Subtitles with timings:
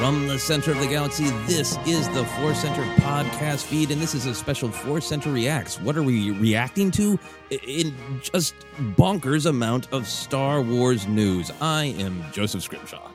[0.00, 4.14] From the center of the galaxy, this is the Force Center podcast feed, and this
[4.14, 5.78] is a special Force Center Reacts.
[5.78, 7.18] What are we reacting to?
[7.50, 8.54] In just
[8.96, 11.52] bonkers amount of Star Wars news.
[11.60, 13.10] I am Joseph Scrimshaw.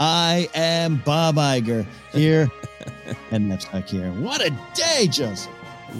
[0.00, 2.50] I am Bob Iger here,
[3.30, 4.10] and Napzok here.
[4.12, 5.52] What a day, Joseph!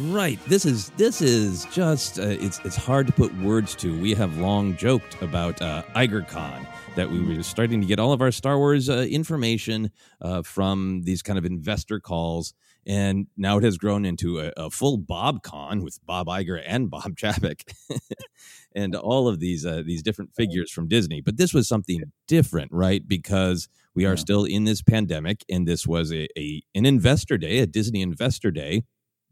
[0.05, 0.39] Right.
[0.47, 4.01] This is this is just uh, it's it's hard to put words to.
[4.01, 6.67] We have long joked about uh, IgerCon
[7.01, 9.91] that we were starting to get all of our Star Wars uh, information
[10.21, 12.53] uh, from these kind of investor calls.
[12.87, 17.13] And now it has grown into a, a full BobCon with Bob Iger and Bob
[17.17, 17.63] Chapek,
[18.75, 21.23] and all of these uh, these different figures from Disney.
[21.23, 23.07] But this was something different, right?
[23.09, 24.17] Because we are yeah.
[24.17, 28.51] still in this pandemic, and this was a, a an investor day, a Disney investor
[28.51, 28.83] day.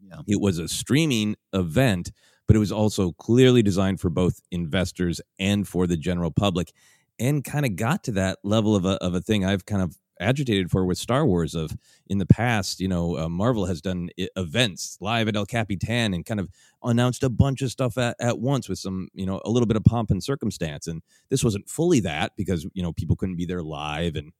[0.00, 0.20] Yeah.
[0.26, 2.12] It was a streaming event,
[2.46, 6.72] but it was also clearly designed for both investors and for the general public
[7.18, 9.96] and kind of got to that level of a, of a thing I've kind of
[10.20, 11.76] agitated for with Star Wars of
[12.08, 16.24] in the past, you know, uh, Marvel has done events live at El Capitan and
[16.24, 16.48] kind of
[16.82, 19.76] announced a bunch of stuff at, at once with some, you know, a little bit
[19.76, 20.86] of pomp and circumstance.
[20.86, 24.32] And this wasn't fully that because, you know, people couldn't be there live and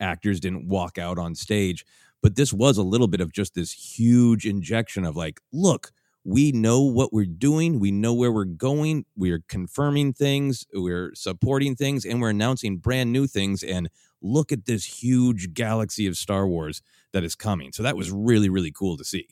[0.00, 1.84] actors didn't walk out on stage.
[2.22, 5.92] But this was a little bit of just this huge injection of like, look,
[6.28, 11.76] we know what we're doing we know where we're going we're confirming things we're supporting
[11.76, 13.88] things and we're announcing brand new things and
[14.22, 16.82] look at this huge galaxy of star wars
[17.12, 17.72] that is coming.
[17.72, 19.28] So that was really really cool to see.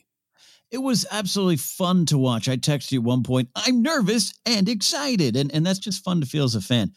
[0.71, 2.49] It was absolutely fun to watch.
[2.49, 6.21] I texted you at one point i'm nervous and excited and, and that's just fun
[6.21, 6.91] to feel as a fan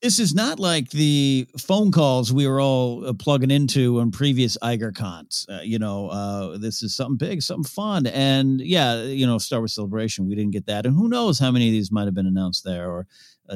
[0.00, 4.56] this is not like the phone calls we were all uh, plugging into on previous
[4.58, 5.44] Iger cons.
[5.48, 9.58] Uh, you know, uh, this is something big, something fun, and yeah, you know, Star
[9.58, 10.28] Wars Celebration.
[10.28, 12.64] We didn't get that, and who knows how many of these might have been announced
[12.64, 13.06] there or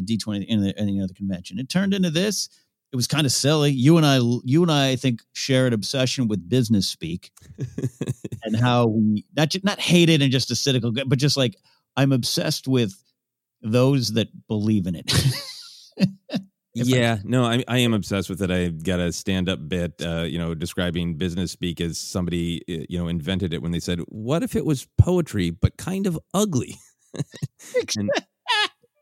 [0.04, 1.58] D twenty in any other convention.
[1.58, 2.48] It turned into this.
[2.92, 3.70] It was kind of silly.
[3.70, 7.30] You and I, you and I, I think, share an obsession with business speak,
[8.42, 11.56] and how we not not hate it and just a cynical, but just like
[11.96, 12.94] I'm obsessed with
[13.62, 15.12] those that believe in it.
[16.74, 18.50] yeah, no, I, I am obsessed with it.
[18.50, 22.86] I got a stand up bit, uh, you know, describing business speak as somebody, uh,
[22.88, 26.18] you know, invented it when they said, "What if it was poetry but kind of
[26.32, 26.76] ugly?"
[27.98, 28.10] and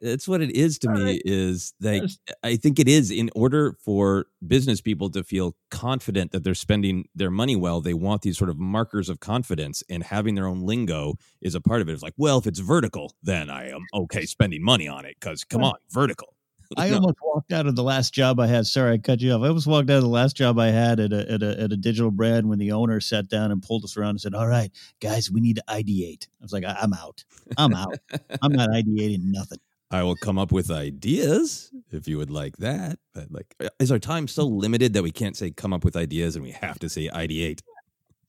[0.00, 1.20] that's what it is to me.
[1.24, 2.10] Is that
[2.42, 7.04] I think it is in order for business people to feel confident that they're spending
[7.14, 7.80] their money well.
[7.80, 11.60] They want these sort of markers of confidence, and having their own lingo is a
[11.60, 11.92] part of it.
[11.92, 15.44] It's like, well, if it's vertical, then I am okay spending money on it because
[15.44, 16.34] come on, vertical.
[16.76, 18.66] I almost walked out of the last job I had.
[18.66, 19.42] Sorry, I cut you off.
[19.42, 21.72] I almost walked out of the last job I had at a, at a, at
[21.72, 24.46] a digital brand when the owner sat down and pulled us around and said, "All
[24.46, 24.70] right,
[25.00, 27.24] guys, we need to ideate." I was like, I- "I'm out.
[27.56, 27.96] I'm out.
[28.42, 29.58] I'm not ideating nothing."
[29.92, 33.00] I will come up with ideas if you would like that.
[33.12, 35.96] But like, uh, is our time so limited that we can't say come up with
[35.96, 37.60] ideas and we have to say ideate?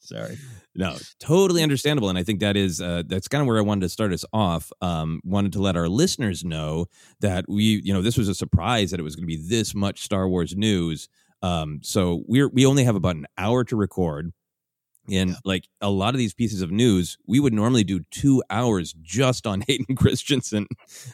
[0.01, 0.37] Sorry.
[0.75, 3.81] No, totally understandable, and I think that is uh, that's kind of where I wanted
[3.81, 4.71] to start us off.
[4.81, 6.87] Um, wanted to let our listeners know
[7.19, 9.75] that we, you know, this was a surprise that it was going to be this
[9.75, 11.07] much Star Wars news.
[11.43, 14.31] Um, so we're we only have about an hour to record.
[15.11, 15.35] And yeah.
[15.43, 19.45] like a lot of these pieces of news, we would normally do two hours just
[19.45, 20.67] on Hayden Christensen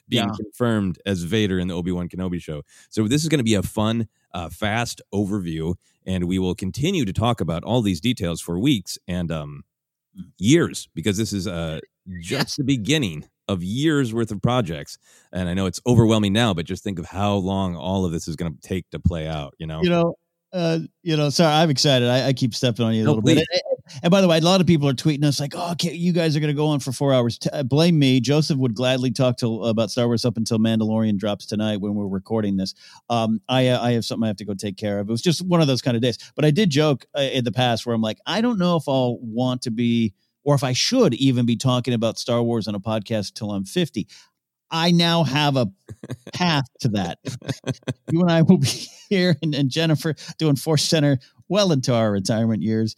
[0.08, 0.36] being yeah.
[0.36, 2.62] confirmed as Vader in the Obi Wan Kenobi show.
[2.90, 7.06] So this is going to be a fun, uh, fast overview, and we will continue
[7.06, 9.64] to talk about all these details for weeks and um,
[10.18, 10.26] mm.
[10.38, 11.80] years because this is uh,
[12.22, 14.98] just the beginning of years worth of projects.
[15.32, 18.28] And I know it's overwhelming now, but just think of how long all of this
[18.28, 19.56] is going to take to play out.
[19.58, 20.16] You know, you know,
[20.54, 22.10] uh, you know, sorry, I'm excited.
[22.10, 23.36] I, I keep stepping on you a no, little please.
[23.36, 23.62] bit.
[24.04, 26.12] And by the way, a lot of people are tweeting us like, "Oh, okay, you
[26.12, 28.20] guys are going to go on for four hours." T- uh, blame me.
[28.20, 32.08] Joseph would gladly talk to about Star Wars up until Mandalorian drops tonight when we're
[32.08, 32.74] recording this.
[33.10, 35.10] Um, I uh, I have something I have to go take care of.
[35.10, 36.18] It was just one of those kind of days.
[36.36, 38.84] But I did joke uh, in the past where I'm like, I don't know if
[38.88, 40.14] I'll want to be,
[40.44, 43.66] or if I should even be talking about Star Wars on a podcast till I'm
[43.66, 44.08] 50.
[44.70, 45.68] I now have a
[46.34, 47.20] path to that.
[48.12, 48.68] you and I will be
[49.10, 52.96] here, and, and Jennifer doing Force Center well into our retirement years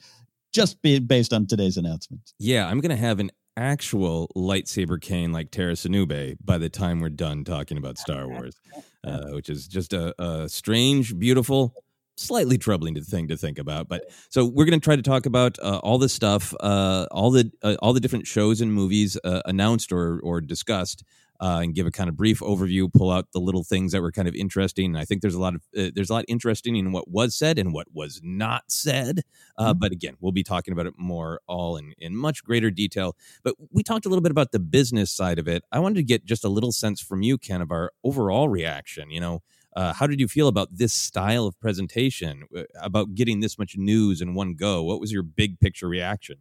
[0.54, 2.34] just be based on today's announcement.
[2.40, 7.02] Yeah, I'm going to have an actual lightsaber cane like Tera Sinube by the time
[7.02, 8.56] we're done talking about Star Wars,
[9.04, 11.76] uh, which is just a, a, strange, beautiful,
[12.16, 13.90] slightly troubling thing to think about.
[13.90, 17.32] But so we're going to try to talk about uh, all this stuff, uh, all
[17.32, 21.04] the uh, all the different shows and movies uh, announced or or discussed
[21.42, 24.12] uh, and give a kind of brief overview, pull out the little things that were
[24.12, 24.88] kind of interesting.
[24.88, 27.36] And I think there's a lot of uh, there's a lot interesting in what was
[27.36, 29.22] said and what was not said.
[29.58, 29.80] Uh, mm-hmm.
[29.80, 33.16] But again, we'll be talking about it more all in in much greater detail.
[33.44, 35.64] But we talked a little bit about the business side of it.
[35.72, 39.10] I wanted to get just a little sense from you, Ken, of our overall reaction.
[39.12, 39.44] You know.
[39.76, 42.44] Uh, how did you feel about this style of presentation?
[42.58, 44.84] Uh, about getting this much news in one go?
[44.84, 46.38] What was your big picture reaction?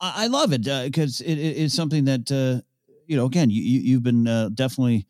[0.00, 2.62] I love it because uh, it is something that uh,
[3.06, 5.06] you know, again, you, you have been uh, definitely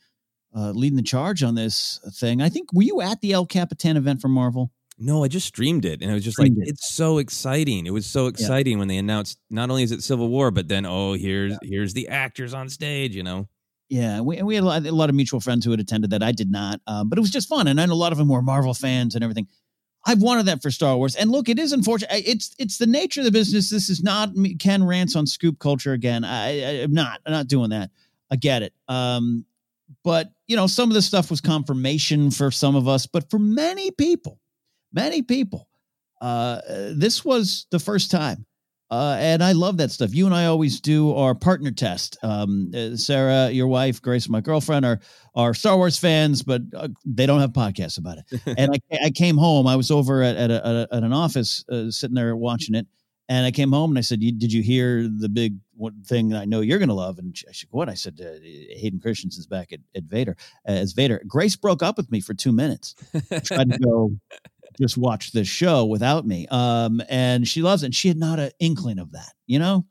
[0.54, 2.40] uh, leading the charge on this thing.
[2.40, 4.70] I think were you at the El Capitan event for Marvel?
[4.96, 6.70] No, I just streamed it, and it was just streamed like it.
[6.70, 7.86] it's so exciting.
[7.86, 8.78] It was so exciting yeah.
[8.78, 11.58] when they announced not only is it Civil War, but then oh, here's yeah.
[11.68, 13.16] here's the actors on stage.
[13.16, 13.48] You know.
[13.88, 16.22] Yeah, we we had a lot, a lot, of mutual friends who had attended that.
[16.22, 18.18] I did not, um, but it was just fun, and I know a lot of
[18.18, 19.48] them were Marvel fans and everything.
[20.06, 21.16] I've wanted that for Star Wars.
[21.16, 22.10] And look, it is unfortunate.
[22.12, 23.70] It's it's the nature of the business.
[23.70, 26.24] This is not Ken rants on scoop culture again.
[26.24, 26.50] I,
[26.82, 27.20] am not.
[27.24, 27.90] I'm not doing that.
[28.30, 28.74] I get it.
[28.88, 29.46] Um,
[30.02, 33.38] but you know, some of this stuff was confirmation for some of us, but for
[33.38, 34.38] many people,
[34.92, 35.68] many people,
[36.20, 36.60] uh,
[36.92, 38.44] this was the first time.
[38.90, 40.14] Uh, and I love that stuff.
[40.14, 42.18] You and I always do our partner test.
[42.22, 45.00] Um, uh, Sarah, your wife, Grace, my girlfriend, are
[45.34, 48.40] are Star Wars fans, but uh, they don't have podcasts about it.
[48.58, 49.66] and I, I came home.
[49.66, 52.86] I was over at at, a, at an office, uh, sitting there watching it,
[53.28, 55.56] and I came home and I said, "Did you hear the big
[56.06, 59.00] thing I know you're going to love?" And she said, "What?" I said, uh, "Hayden
[59.00, 60.36] Christensen's back at, at Vader
[60.66, 62.94] as Vader." Grace broke up with me for two minutes,
[63.44, 64.12] tried to go
[64.80, 67.86] just watch this show without me, um, and she loves it.
[67.86, 69.32] And she had not an inkling of that.
[69.46, 69.86] You know,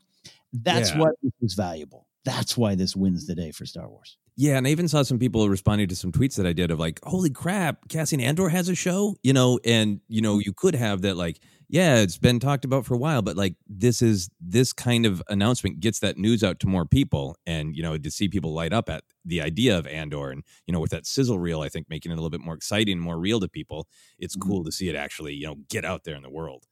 [0.54, 1.06] that's yeah.
[1.42, 2.08] was valuable.
[2.26, 4.18] That's why this wins the day for Star Wars.
[4.36, 6.80] Yeah, and I even saw some people responding to some tweets that I did of
[6.80, 10.76] like, "Holy crap, Cassian Andor has a show," you know, and you know, you could
[10.76, 11.40] have that like
[11.74, 15.24] yeah, it's been talked about for a while, but like this is this kind of
[15.28, 18.72] announcement gets that news out to more people, and you know to see people light
[18.74, 21.90] up at the idea of Andor, and you know with that sizzle reel, I think
[21.90, 23.88] making it a little bit more exciting, more real to people.
[24.20, 24.42] It's Mhm.
[24.42, 26.66] cool to see it actually you know get out there in the world.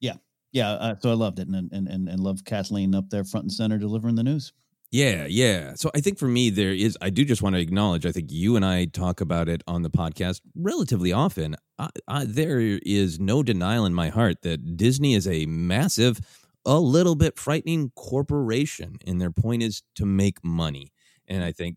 [0.00, 0.18] Yeah,
[0.52, 0.70] yeah.
[0.70, 3.52] Uh, so I loved it, and and and and love Kathleen up there front and
[3.52, 4.52] center delivering the news.
[4.90, 5.74] Yeah, yeah.
[5.74, 8.32] So I think for me, there is, I do just want to acknowledge, I think
[8.32, 11.56] you and I talk about it on the podcast relatively often.
[11.78, 16.20] I, I, there is no denial in my heart that Disney is a massive,
[16.64, 20.90] a little bit frightening corporation, and their point is to make money.
[21.26, 21.76] And I think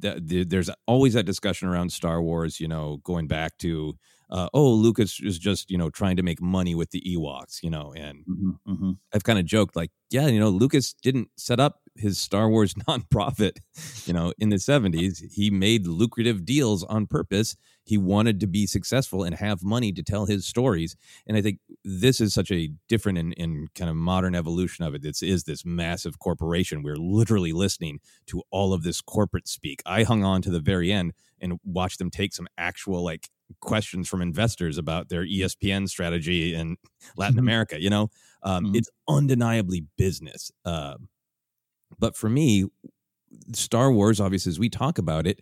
[0.00, 3.94] that there's always that discussion around Star Wars, you know, going back to,
[4.30, 7.70] uh, oh, Lucas is just, you know, trying to make money with the Ewoks, you
[7.70, 11.81] know, and Mm-hmm, I've kind of joked like, yeah, you know, Lucas didn't set up
[11.96, 13.58] his Star Wars nonprofit,
[14.06, 15.22] you know, in the 70s.
[15.32, 17.56] He made lucrative deals on purpose.
[17.84, 20.96] He wanted to be successful and have money to tell his stories.
[21.26, 24.94] And I think this is such a different and, and kind of modern evolution of
[24.94, 25.02] it.
[25.02, 26.82] This is this massive corporation.
[26.82, 29.82] We're literally listening to all of this corporate speak.
[29.84, 33.28] I hung on to the very end and watched them take some actual like
[33.60, 36.76] questions from investors about their ESPN strategy in
[37.16, 38.08] Latin America, you know?
[38.44, 38.76] Um, Mhm.
[38.76, 40.50] It's undeniably business.
[40.64, 41.08] Um,
[42.02, 42.66] but for me,
[43.54, 45.40] Star Wars, obviously, as we talk about it,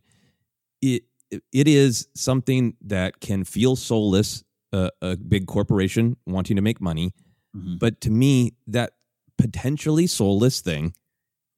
[0.83, 1.05] it
[1.53, 4.45] it is something that can feel soulless.
[4.73, 7.13] Uh, a big corporation wanting to make money,
[7.57, 7.81] Mhm.
[7.81, 8.93] but to me, that
[9.37, 10.95] potentially soulless thing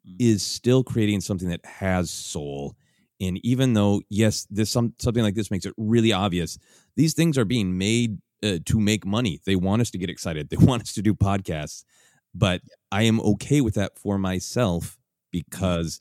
[0.09, 0.17] Mm.
[0.19, 2.75] is still creating something that has soul.
[3.21, 6.59] And even though, yes, this some something like this makes it really obvious,
[6.97, 9.41] these things are being made uh, to make money.
[9.45, 10.49] They want us to get excited.
[10.49, 11.85] They want us to do podcasts.
[12.35, 14.99] But I am okay with that for myself
[15.31, 16.01] because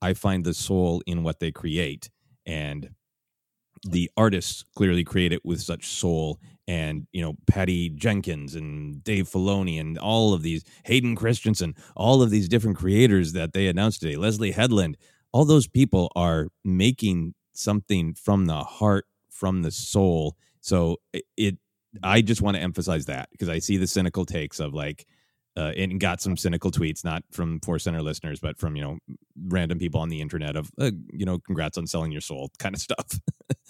[0.00, 2.10] I find the soul in what they create.
[2.46, 2.90] And
[3.84, 6.40] the artists clearly create it with such soul.
[6.68, 12.22] And, you know, Patty Jenkins and Dave Filoni and all of these, Hayden Christensen, all
[12.22, 14.96] of these different creators that they announced today, Leslie Headland,
[15.32, 20.36] all those people are making something from the heart, from the soul.
[20.60, 20.98] So
[21.36, 21.56] it,
[22.02, 25.06] I just want to emphasize that because I see the cynical takes of like,
[25.56, 28.98] uh, and got some cynical tweets, not from Force Center listeners, but from you know
[29.46, 32.74] random people on the internet of uh, you know congrats on selling your soul kind
[32.74, 33.20] of stuff.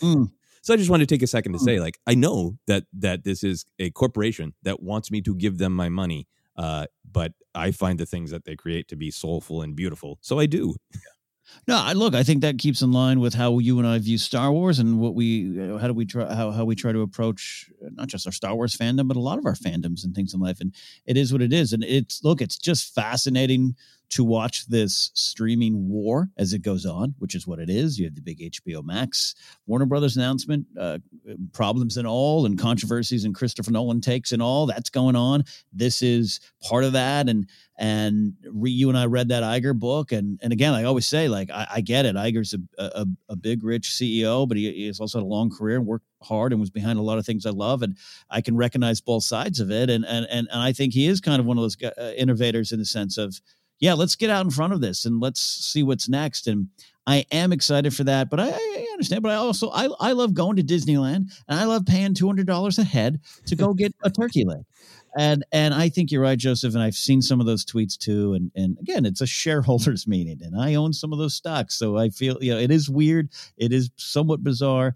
[0.03, 0.31] Mm.
[0.63, 3.25] So I just wanted to take a second to say, like, I know that that
[3.25, 7.73] this is a corporation that wants me to give them my money, uh, but I
[7.73, 10.77] find the things that they create to be soulful and beautiful, so I do.
[11.69, 12.15] No, I look.
[12.15, 14.99] I think that keeps in line with how you and I view Star Wars and
[14.99, 18.27] what we, how do we try, how how we try to approach uh, not just
[18.27, 20.61] our Star Wars fandom, but a lot of our fandoms and things in life.
[20.61, 20.75] And
[21.07, 21.73] it is what it is.
[21.73, 23.77] And it's look, it's just fascinating
[24.13, 27.99] to watch this streaming war as it goes on, which is what it is.
[27.99, 29.35] You have the big HBO Max,
[29.67, 30.99] Warner Brothers announcement, uh,
[31.55, 35.45] problems and all, and controversies and Christopher Nolan takes and all that's going on.
[35.73, 37.31] This is part of that.
[37.31, 37.49] And
[37.83, 41.27] and re, you and I read that Iger book, and and again, I always say,
[41.27, 42.15] like, I, I get it.
[42.15, 45.79] Iger's a, a a big, rich CEO, but he, has also had a long career
[45.79, 47.99] and worked hard and was behind a lot of things I love, and
[48.31, 49.91] I can recognize both sides of it.
[49.91, 52.71] And and and, and I think he is kind of one of those uh, innovators
[52.71, 53.41] in the sense of,
[53.81, 56.47] yeah, let's get out in front of this and let's see what's next.
[56.47, 56.69] And
[57.05, 59.25] I am excited for that, but I, I understand.
[59.25, 62.47] But I also I I love going to Disneyland, and I love paying two hundred
[62.47, 64.63] dollars a head to go get a turkey leg.
[65.17, 66.75] And and I think you're right, Joseph.
[66.75, 68.35] And I've seen some of those tweets too.
[68.35, 71.97] And and again, it's a shareholders meeting, and I own some of those stocks, so
[71.97, 73.31] I feel you know it is weird.
[73.57, 74.95] It is somewhat bizarre.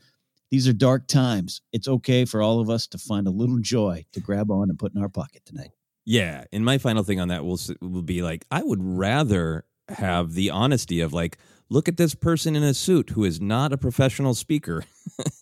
[0.50, 1.60] These are dark times.
[1.72, 4.78] It's okay for all of us to find a little joy to grab on and
[4.78, 5.72] put in our pocket tonight.
[6.04, 10.32] Yeah, and my final thing on that will will be like I would rather have
[10.34, 13.78] the honesty of like look at this person in a suit who is not a
[13.78, 14.84] professional speaker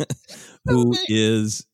[0.65, 1.67] who is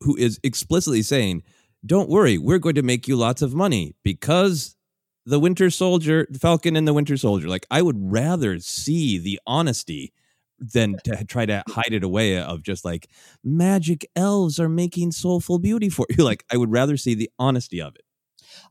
[0.00, 1.42] who is explicitly saying
[1.86, 4.76] don't worry we're going to make you lots of money because
[5.24, 9.40] the winter soldier the falcon and the winter soldier like i would rather see the
[9.46, 10.12] honesty
[10.58, 13.08] than to try to hide it away of just like
[13.44, 16.24] magic elves are making soulful beauty for you.
[16.24, 18.05] Like i would rather see the honesty of it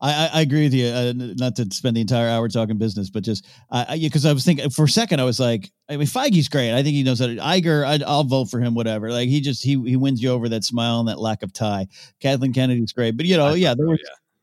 [0.02, 0.88] I, I, I agree with you.
[0.88, 4.46] Uh, not to spend the entire hour talking business, but just uh, because I was
[4.46, 6.74] thinking for a second, I was like, I mean, Feige's great.
[6.74, 7.36] I think he knows how to.
[7.36, 8.76] Iger, I'd, I'll vote for him.
[8.76, 9.12] Whatever.
[9.12, 11.88] Like he just he he wins you over that smile and that lack of tie.
[12.20, 14.00] Kathleen Kennedy's great, but you know, yeah, there was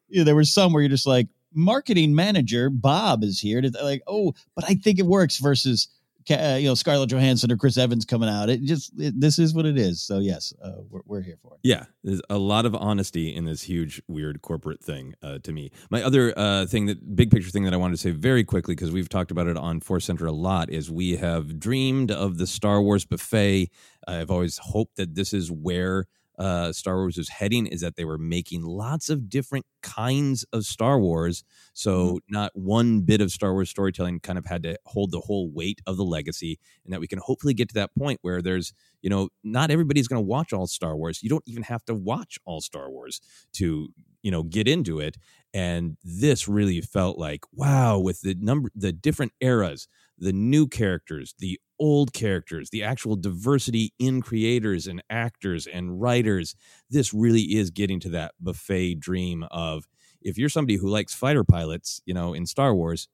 [0.08, 4.02] yeah, there was some where you're just like, marketing manager Bob is here to like,
[4.06, 5.88] oh, but I think it works versus.
[6.30, 8.48] Uh, you know Scarlett Johansson or Chris Evans coming out.
[8.48, 10.02] It just it, this is what it is.
[10.02, 11.60] So yes, uh, we're we're here for it.
[11.62, 15.70] Yeah, there's a lot of honesty in this huge, weird corporate thing uh, to me.
[15.90, 18.74] My other uh, thing, that big picture thing that I wanted to say very quickly,
[18.74, 22.38] because we've talked about it on Force Center a lot, is we have dreamed of
[22.38, 23.70] the Star Wars buffet.
[24.06, 26.06] I've always hoped that this is where
[26.42, 30.64] uh, Star Wars was heading is that they were making lots of different kinds of
[30.64, 31.44] Star Wars.
[31.72, 32.16] So Mm-hmm.
[32.28, 35.80] not one bit of Star Wars storytelling kind of had to hold the whole weight
[35.86, 38.72] of the legacy, and that we can hopefully get to that point where there's,
[39.02, 41.22] you know, not everybody's going to watch all Star Wars.
[41.22, 43.20] You don't even have to watch all Star Wars
[43.54, 43.88] to,
[44.22, 45.16] you know, get into it.
[45.54, 51.34] And this really felt like wow, with the number, the different eras, the new characters,
[51.38, 56.54] the old characters, the actual diversity in creators and actors and writers.
[56.88, 59.88] This really is getting to that buffet dream of
[60.22, 63.08] if you're somebody who likes fighter pilots, you know, in Star Wars,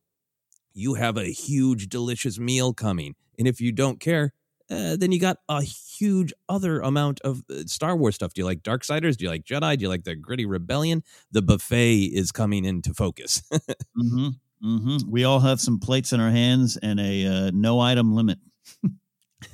[0.75, 3.15] you have a huge, delicious meal coming.
[3.39, 4.33] And if you don't care,
[4.71, 8.35] uh, then you got a huge other amount of uh, Star Wars stuff.
[8.35, 9.17] Do you like Darksiders?
[9.17, 9.79] Do you like Jedi?
[9.79, 11.03] Do you like the gritty rebellion?
[11.33, 13.43] The buffet is coming into focus.
[13.97, 14.29] hmm
[14.61, 18.39] hmm We all have some plates in our hands and a uh, no item limit.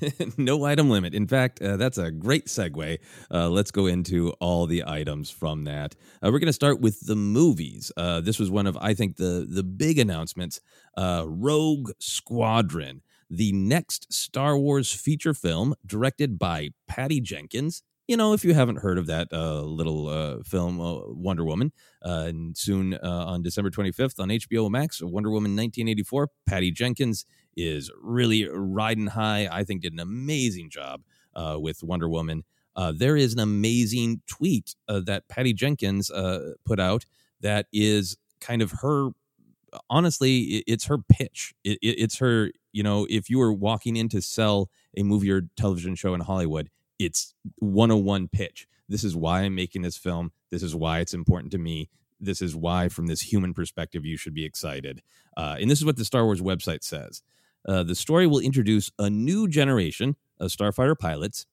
[0.38, 1.14] no item limit.
[1.14, 2.99] In fact, uh, that's a great segue.
[3.30, 5.94] Uh, let's go into all the items from that.
[6.23, 7.92] Uh, we're going to start with the movies.
[7.97, 10.61] Uh, this was one of, I think, the the big announcements.
[10.97, 17.83] Uh, Rogue Squadron, the next Star Wars feature film directed by Patty Jenkins.
[18.06, 21.73] You know, if you haven't heard of that uh, little uh, film, uh, Wonder Woman,
[22.04, 27.25] uh, and soon uh, on December 25th on HBO Max, Wonder Woman 1984, Patty Jenkins
[27.56, 29.49] is really riding high.
[29.50, 31.02] I think did an amazing job
[31.34, 32.44] uh, with Wonder Woman.
[32.76, 37.06] Uh, there is an amazing tweet uh, that Patty Jenkins uh, put out
[37.40, 39.11] that is kind of her.
[39.88, 41.54] Honestly, it's her pitch.
[41.64, 42.50] It, it, it's her.
[42.73, 46.20] You know, if you were walking in to sell a movie or television show in
[46.20, 46.68] Hollywood,
[47.04, 48.66] it's 101 pitch.
[48.88, 50.32] This is why I'm making this film.
[50.50, 51.88] This is why it's important to me.
[52.20, 55.02] This is why, from this human perspective, you should be excited.
[55.37, 57.23] Uh, and this is what the Star Wars website says.
[57.66, 61.46] Uh, the story will introduce a new generation of starfighter pilots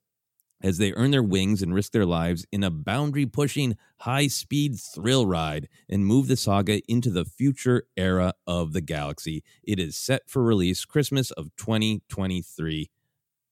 [0.64, 4.80] as they earn their wings and risk their lives in a boundary pushing, high speed
[4.80, 9.44] thrill ride and move the saga into the future era of the galaxy.
[9.64, 12.90] It is set for release Christmas of 2023.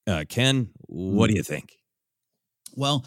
[0.07, 1.78] Uh, Ken, what do you think?
[2.75, 3.05] Well,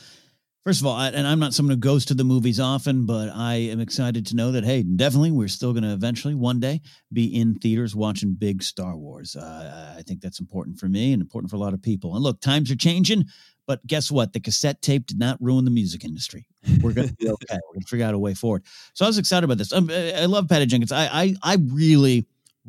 [0.64, 3.31] first of all, I, and I'm not someone who goes to the movies often, but
[3.31, 6.81] I am excited to know that hey, definitely we're still going to eventually one day
[7.12, 9.37] be in theaters watching big Star Wars.
[9.37, 12.14] Uh, I think that's important for me and important for a lot of people.
[12.14, 13.25] And look, times are changing,
[13.66, 14.33] but guess what?
[14.33, 16.46] The cassette tape did not ruin the music industry.
[16.81, 17.59] We're going to be okay.
[17.68, 18.64] We're going to figure out a way forward.
[18.94, 19.72] So I was excited about this.
[19.72, 20.92] Um, I I love Patty Jenkins.
[20.92, 22.27] I, I, I really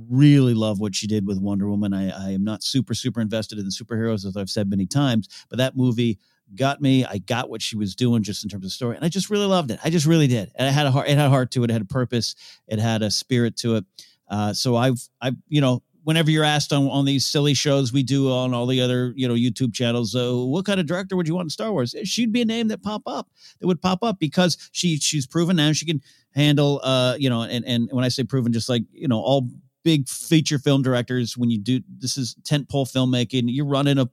[0.10, 1.94] really love what she did with Wonder Woman.
[1.94, 5.30] I, I am not super, super invested in the superheroes, as I've said many times,
[5.50, 6.18] but that movie
[6.56, 7.06] got me.
[7.06, 9.46] I got what she was doing just in terms of story, and I just really
[9.46, 9.80] loved it.
[9.84, 10.52] I just really did.
[10.56, 11.08] And it had a heart.
[11.08, 11.70] It had heart to it.
[11.70, 12.36] It had a purpose.
[12.68, 13.86] It had a spirit to it.
[14.30, 18.04] Uh, so I've, I, you know, whenever you're asked on on these silly shows we
[18.04, 21.28] do on all the other you know YouTube channels, uh, what kind of director would
[21.28, 21.96] you want in Star Wars?
[22.04, 23.30] She'd be a name that pop up
[23.60, 26.02] that would pop up because she she's proven now she can
[26.36, 29.50] handle uh you know and and when I say proven, just like you know all
[29.84, 34.10] big feature film directors when you do this is tentpole filmmaking you're running a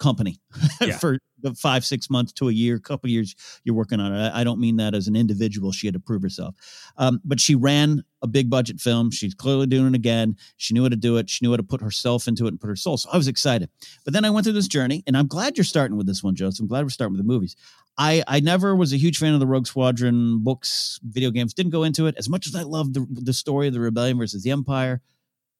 [0.00, 0.40] company
[0.80, 0.98] Yeah.
[0.98, 3.34] for the five six months to a year couple years
[3.64, 4.32] you're working on it.
[4.34, 5.72] I, don't mean that as an individual.
[5.72, 6.54] She had to prove herself.
[6.96, 9.10] Um, but she ran a big budget film.
[9.10, 10.36] She's clearly doing it again.
[10.56, 11.30] She knew how to do it.
[11.30, 12.96] She knew how to put herself into it and put her soul.
[12.96, 13.70] So i was excited.
[14.04, 16.34] But then i went through this journey and i'm glad you're starting with this one
[16.34, 16.60] joseph.
[16.60, 17.54] I'm glad we're starting with the movies.
[17.98, 21.52] I, I never was a huge fan of the Rogue Squadron books, video games.
[21.52, 22.14] Didn't go into it.
[22.16, 25.02] As much as I loved the the story of the rebellion versus the Empire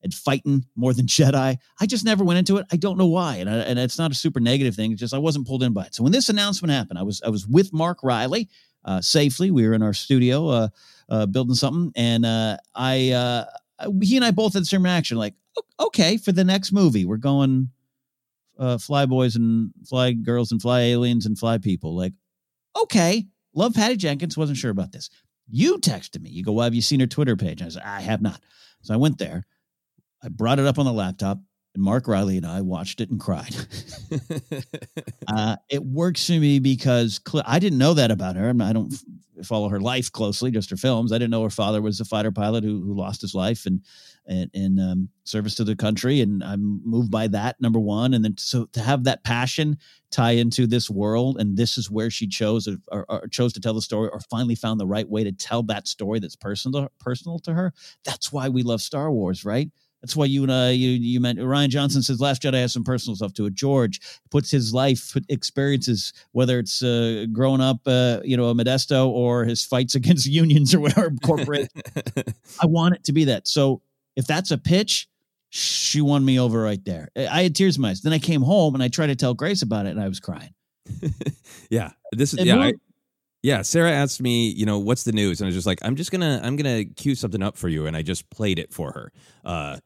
[0.02, 1.58] and fighting more than Jedi.
[1.80, 2.66] I just never went into it.
[2.72, 4.92] I don't know why, and I, and it's not a super negative thing.
[4.92, 5.94] It's just I wasn't pulled in by it.
[5.94, 8.48] So when this announcement happened, I was I was with Mark Riley
[8.84, 9.50] uh, safely.
[9.50, 10.68] We were in our studio uh,
[11.08, 13.44] uh, building something, and uh, I uh,
[14.02, 15.16] he and I both had the same reaction.
[15.16, 15.34] Like,
[15.78, 17.70] okay, for the next movie, we're going
[18.58, 21.96] uh, fly boys and fly girls and fly aliens and fly people.
[21.96, 22.12] Like,
[22.80, 24.36] okay, love Patty Jenkins.
[24.36, 25.10] Wasn't sure about this.
[25.48, 26.30] You texted me.
[26.30, 27.62] You go, well, have you seen her Twitter page?
[27.62, 28.40] I said, I have not.
[28.82, 29.46] So I went there.
[30.22, 31.38] I brought it up on the laptop,
[31.74, 33.54] and Mark Riley and I watched it and cried.
[35.28, 38.48] uh, it works for me because cl- I didn't know that about her.
[38.48, 41.12] I'm not- I don't f- follow her life closely, just her films.
[41.12, 43.80] I didn't know her father was a fighter pilot who, who lost his life and
[44.26, 47.60] and in um, service to the country, and I'm moved by that.
[47.60, 49.78] Number one, and then so to have that passion
[50.10, 53.74] tie into this world, and this is where she chose or, or chose to tell
[53.74, 57.38] the story, or finally found the right way to tell that story that's personal personal
[57.40, 57.72] to her.
[58.04, 59.70] That's why we love Star Wars, right?
[60.02, 62.84] That's why you and I, you you meant Rian Johnson says Last Jedi has some
[62.84, 63.54] personal stuff to it.
[63.54, 69.08] George puts his life experiences, whether it's uh, growing up, uh, you know, a Modesto
[69.08, 71.70] or his fights against unions or whatever corporate.
[72.60, 73.46] I want it to be that.
[73.46, 73.82] So
[74.16, 75.08] if that's a pitch,
[75.50, 77.08] she won me over right there.
[77.16, 78.02] I had tears in my eyes.
[78.02, 80.20] Then I came home and I tried to tell Grace about it, and I was
[80.20, 80.54] crying.
[81.70, 82.58] yeah, this is And yeah.
[82.58, 82.72] I,
[83.42, 85.96] yeah, Sarah asked me, you know, what's the news, and I was just like, I'm
[85.96, 88.92] just gonna, I'm gonna cue something up for you, and I just played it for
[88.92, 89.12] her.
[89.44, 89.78] Uh,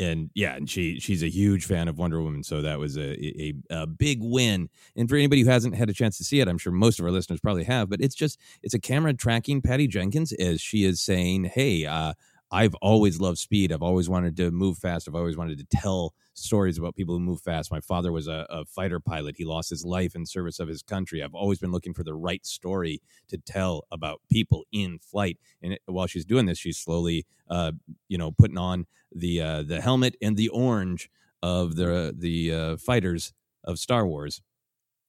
[0.00, 3.12] and yeah, and she she's a huge fan of Wonder Woman, so that was a,
[3.24, 4.68] a a big win.
[4.96, 7.04] And for anybody who hasn't had a chance to see it, I'm sure most of
[7.04, 10.84] our listeners probably have, but it's just it's a camera tracking Patty Jenkins as she
[10.84, 12.14] is saying, "Hey, uh,
[12.52, 13.72] I've always loved speed.
[13.72, 15.06] I've always wanted to move fast.
[15.06, 17.70] I've always wanted to tell stories about people who move fast.
[17.70, 19.36] My father was a, a fighter pilot.
[19.36, 21.22] He lost his life in service of his country.
[21.22, 25.38] I've always been looking for the right story to tell about people in flight.
[25.62, 27.72] And it, while she's doing this, she's slowly, uh,
[28.08, 31.08] you know, putting on the uh, the helmet and the orange
[31.42, 33.32] of the the uh, fighters
[33.64, 34.42] of Star Wars,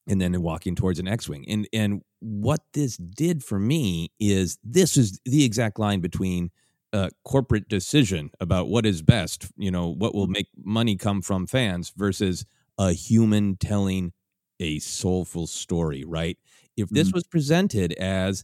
[0.08, 1.46] and then walking towards an X-wing.
[1.48, 6.52] And and what this did for me is this is the exact line between
[6.94, 11.48] uh, corporate decision about what is best, you know, what will make money come from
[11.48, 12.46] fans versus
[12.78, 14.14] a human telling
[14.60, 16.38] a soulful story, right?
[16.78, 18.44] If this was presented as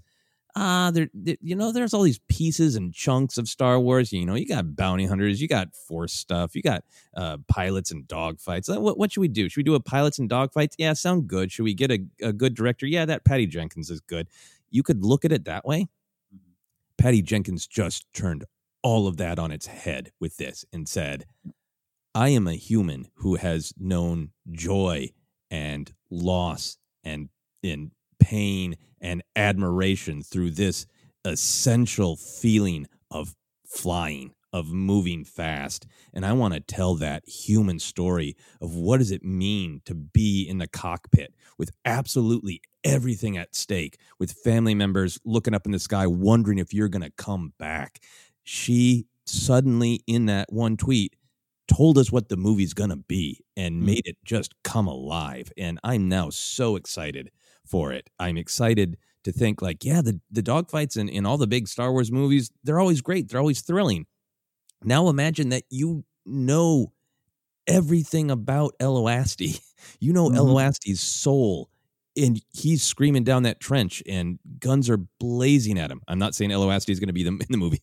[0.56, 4.12] ah, there, there- you know, there's all these pieces and chunks of Star Wars.
[4.12, 6.84] You know, you got bounty hunters, you got force stuff, you got
[7.16, 8.76] uh, pilots and dogfights.
[8.76, 9.50] Uh, What, what should we do?
[9.50, 10.74] Should we do a pilots and dogfights?
[10.78, 11.52] Yeah, sound good.
[11.52, 12.86] Should we get a, a good director?
[12.88, 14.28] Yeah, that Patty Jenkins is good.
[14.72, 15.88] You could look at it that way.
[16.98, 18.46] Patty Jenkins just turned
[18.84, 21.26] all of that on its head with this and said,
[22.16, 25.12] I am a human who has known joy
[25.52, 27.30] and loss and
[27.62, 30.86] in pain and admiration through this
[31.26, 35.86] essential feeling of flying of moving fast.
[36.14, 40.48] And i want to tell that human story of what does it mean to be
[40.48, 45.80] in the cockpit with absolutely everything at stake with family members looking up in the
[45.80, 48.00] sky wondering if you're going to come back.
[48.44, 51.16] She suddenly in that one tweet
[51.68, 55.80] told us what the movie's going to be and made it just come alive and
[55.84, 57.30] i'm now so excited
[57.66, 58.10] for it.
[58.18, 61.92] I'm excited to think like yeah the, the dogfights in, in all the big star
[61.92, 64.06] wars movies they're always great they're always thrilling.
[64.84, 66.94] Now imagine that you know
[67.68, 69.60] everything about eloasti
[70.00, 70.38] you know Mhm.
[70.38, 71.70] eloasti's soul
[72.18, 76.50] and he's screaming down that trench and guns are blazing at him i'm not saying
[76.52, 77.82] eloasti is going to be the, in the movie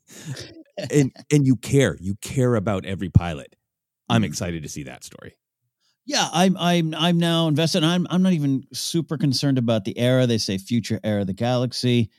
[0.90, 3.55] and and you care you care about every pilot
[4.09, 4.27] i'm Mhm.
[4.27, 5.37] excited to see that story
[6.07, 7.83] Yeah, I'm I'm I'm now invested.
[7.83, 10.27] I'm I'm not even super concerned about the era.
[10.27, 12.11] They say future era of the galaxy.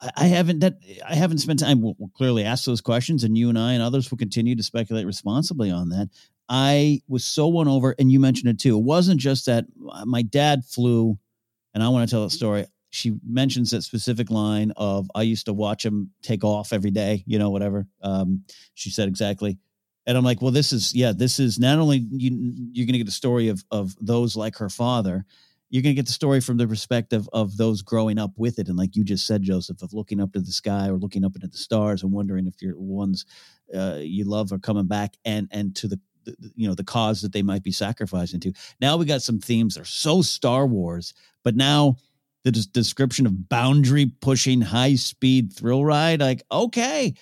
[0.00, 1.82] I, I haven't that I haven't spent time.
[1.82, 4.62] We'll, we'll clearly ask those questions, and you and I and others will continue to
[4.62, 6.08] speculate responsibly on that.
[6.48, 8.78] I was so won over, and you mentioned it too.
[8.78, 11.18] It wasn't just that uh, my dad flew,
[11.74, 12.66] and I want to tell a story.
[12.90, 17.22] She mentions that specific line of I used to watch him take off every day,
[17.26, 17.86] you know, whatever.
[18.02, 19.58] Um, she said exactly.
[20.06, 22.30] And I'm like, well, this is yeah, this is not only you,
[22.72, 25.26] you're going to get a story of of those like her father,
[25.70, 28.68] you're going to get the story from the perspective of those growing up with it,
[28.68, 31.34] and like you just said, Joseph, of looking up to the sky or looking up
[31.34, 33.26] into the stars and wondering if your ones
[33.74, 36.00] uh, you love are coming back, and and to the,
[36.38, 38.52] the you know the cause that they might be sacrificing to.
[38.80, 41.14] Now we got some themes that are so Star Wars,
[41.44, 41.96] but now
[42.44, 47.14] the des- description of boundary pushing high speed thrill ride, like okay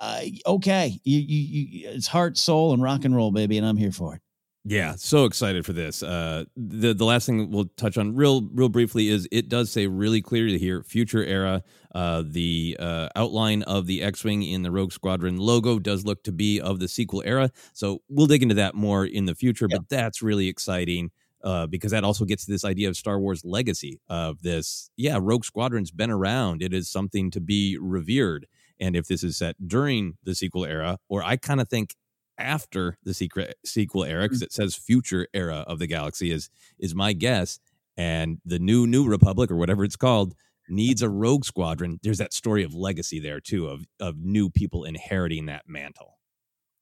[0.00, 3.76] uh, okay, you, you, you, it's heart, soul, and rock and roll, baby, and I'm
[3.76, 4.22] here for it.
[4.64, 6.02] Yeah, so excited for this.
[6.02, 9.86] Uh, the the last thing we'll touch on real real briefly is it does say
[9.86, 11.62] really clearly here future era.
[11.94, 16.32] Uh, the uh, outline of the X-wing in the Rogue Squadron logo does look to
[16.32, 17.50] be of the sequel era.
[17.72, 19.66] So we'll dig into that more in the future.
[19.66, 21.10] But that's really exciting
[21.42, 24.90] uh, because that also gets to this idea of Star Wars legacy of this.
[24.96, 26.62] Yeah, Rogue Squadron's been around.
[26.62, 28.46] It is something to be revered.
[28.78, 31.96] And if this is set during the sequel era, or I kind of think
[32.40, 36.94] after the secret sequel era because it says future era of the galaxy is is
[36.94, 37.58] my guess
[37.96, 40.34] and the new new republic or whatever it's called
[40.68, 44.84] needs a rogue squadron there's that story of legacy there too of of new people
[44.84, 46.16] inheriting that mantle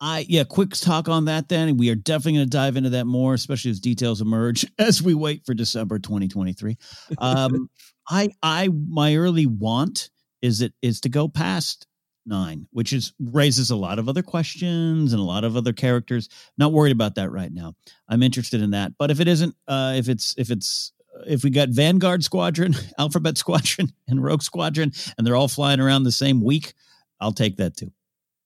[0.00, 1.48] I yeah, quick talk on that.
[1.48, 5.02] Then we are definitely going to dive into that more, especially as details emerge as
[5.02, 6.76] we wait for December 2023.
[7.18, 7.68] Um,
[8.08, 11.86] I I my early want is it is to go past
[12.28, 16.28] nine, which is raises a lot of other questions and a lot of other characters.
[16.56, 17.74] Not worried about that right now.
[18.08, 20.92] I'm interested in that, but if it isn't, uh, if it's if it's
[21.26, 26.04] if we got Vanguard Squadron, Alphabet Squadron, and Rogue Squadron, and they're all flying around
[26.04, 26.74] the same week,
[27.20, 27.90] I'll take that too.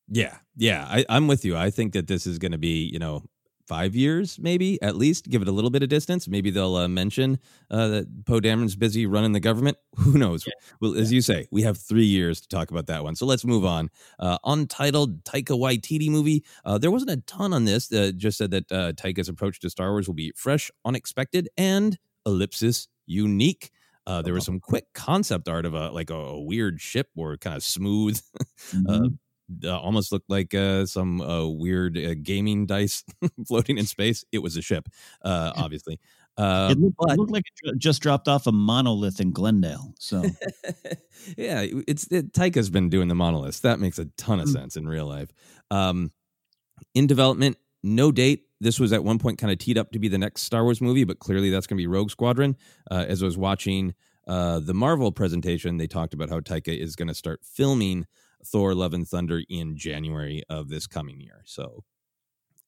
[0.09, 2.99] yeah yeah I, i'm with you i think that this is going to be you
[2.99, 3.23] know
[3.67, 6.29] five years maybe at least give it a little bit of distance.
[6.29, 7.39] Maybe they'll uh, mention
[7.71, 9.77] uh, that poe dameron's busy running the government.
[9.97, 10.45] Who knows?
[10.81, 13.15] Well as you say we have three years to talk about that one.
[13.17, 13.91] So let's move on.
[14.19, 16.45] Uh, untitled taika waititi movie.
[16.65, 19.71] Uh, there wasn't a ton on this uh, just said that uh, taika's approach to
[19.71, 23.71] star wars will be fresh unexpected and ellipsis unique.
[24.07, 27.37] Uh, there was some quick concept art of a like a, a weird ship or
[27.37, 28.21] kind of smooth,
[28.73, 28.89] Mm-hmm.
[28.89, 29.09] uh,
[29.67, 33.05] almost looked like uh, some uh, weird uh, gaming dice
[33.47, 34.25] floating in space.
[34.33, 34.89] It was a ship,
[35.23, 35.99] uh, obviously.
[36.39, 39.95] Uh, it, looked, but- it looked like it just dropped off a monolith in Glendale.
[39.99, 40.23] So
[41.37, 43.61] yeah, it's it, Taika's been doing the monoliths.
[43.61, 44.53] That makes a ton of Mm.
[44.53, 45.31] sense in real life.
[45.71, 46.11] Um,
[46.95, 48.45] in development, no date.
[48.61, 50.81] This was at one point kind of teed up to be the next Star Wars
[50.81, 52.57] movie, but clearly that's going to be Rogue Squadron.
[52.91, 53.95] Uh, as I was watching
[54.29, 58.07] uh, the Marvel presentation, they talked about how Taika is going to start filming
[58.47, 61.43] Thor: Love and Thunder in January of this coming year.
[61.45, 61.85] So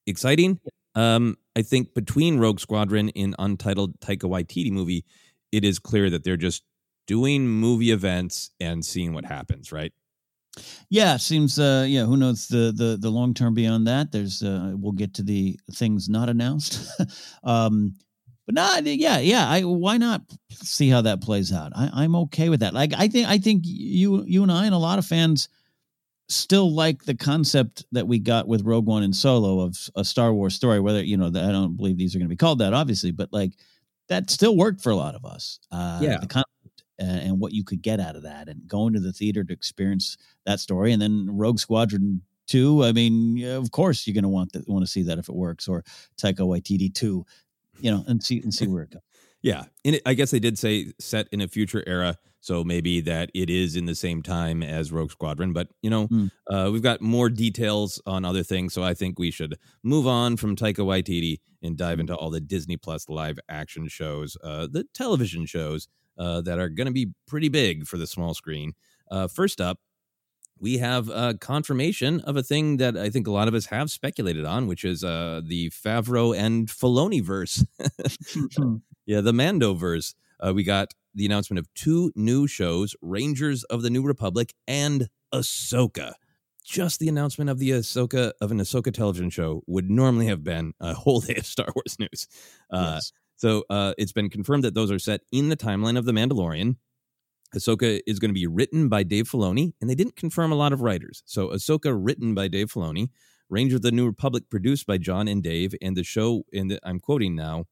[0.06, 0.60] exciting.
[0.94, 5.04] Um, I think between Rogue Squadron and untitled Taika Waititi movie,
[5.50, 6.62] it is clear that they're just
[7.06, 9.92] doing movie events and seeing what happens, right?
[10.88, 14.12] yeah, seems uh yeah, who knows the the the long term beyond that.
[14.12, 16.86] There's uh we'll get to the things not announced.
[17.44, 17.94] um
[18.46, 19.48] but no, I yeah, yeah.
[19.48, 21.72] I why not see how that plays out?
[21.74, 22.74] I, I'm okay with that.
[22.74, 25.48] Like I think I think you you and I and a lot of fans
[26.28, 30.32] still like the concept that we got with Rogue One and Solo of a Star
[30.32, 30.80] Wars story.
[30.80, 33.10] Whether you know, that I don't believe these are going to be called that, obviously,
[33.10, 33.52] but like
[34.08, 35.58] that still worked for a lot of us.
[35.70, 36.18] Uh, Yeah.
[36.18, 36.48] the concept
[36.98, 39.52] and, and what you could get out of that, and going to the theater to
[39.52, 42.84] experience that story, and then Rogue Squadron two.
[42.84, 45.34] I mean, of course, you're going to want that, want to see that if it
[45.34, 45.82] works, or
[46.16, 47.24] Taika Waititi two,
[47.80, 49.02] you know, and see and see where it goes.
[49.42, 53.00] Yeah, and it, I guess they did say set in a future era, so maybe
[53.00, 55.54] that it is in the same time as Rogue Squadron.
[55.54, 56.26] But you know, Hmm.
[56.50, 60.36] uh, we've got more details on other things, so I think we should move on
[60.36, 64.84] from Taika Waititi and dive into all the Disney Plus live action shows, uh, the
[64.92, 68.72] television shows uh, that are going to be pretty big for the small screen.
[69.10, 69.78] Uh, first up,
[70.60, 73.90] we have uh, confirmation of a thing that I think a lot of us have
[73.90, 77.64] speculated on, which is uh, the Favreau and Filoni verse.
[79.06, 80.14] yeah, the Mando verse.
[80.40, 85.08] Uh, we got the announcement of two new shows, Rangers of the New Republic and
[85.32, 86.14] Ahsoka.
[86.64, 90.72] Just the announcement of the Ahsoka of an Ahsoka television show would normally have been
[90.80, 92.26] a whole day of Star Wars news.
[92.70, 93.12] Uh, Yes.
[93.36, 96.76] So uh, it's been confirmed that those are set in the timeline of The Mandalorian.
[97.54, 100.72] Ahsoka is going to be written by Dave Filoni, and they didn't confirm a lot
[100.72, 101.22] of writers.
[101.26, 103.10] So Ahsoka written by Dave Filoni,
[103.48, 106.80] Ranger of the New Republic produced by John and Dave, and the show, and the,
[106.82, 107.66] I'm quoting now,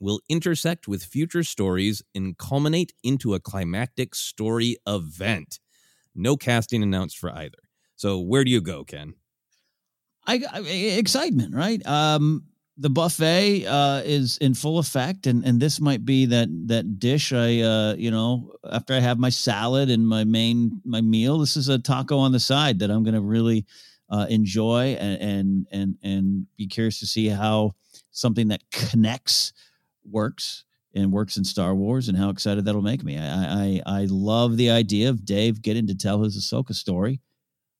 [0.00, 5.60] will intersect with future stories and culminate into a climactic story event.
[6.14, 7.58] No casting announced for either.
[7.96, 9.14] So where do you go, Ken?
[10.26, 11.84] I, I excitement, right?
[11.86, 12.44] Um,
[12.76, 17.32] the buffet uh, is in full effect, and and this might be that that dish.
[17.32, 21.56] I uh, you know after I have my salad and my main my meal, this
[21.56, 23.66] is a taco on the side that I'm going to really
[24.10, 27.72] uh, enjoy and, and and and be curious to see how
[28.12, 29.52] something that connects
[30.10, 33.18] works and works in Star Wars, and how excited that'll make me.
[33.18, 37.20] I I I love the idea of Dave getting to tell his Ahsoka story.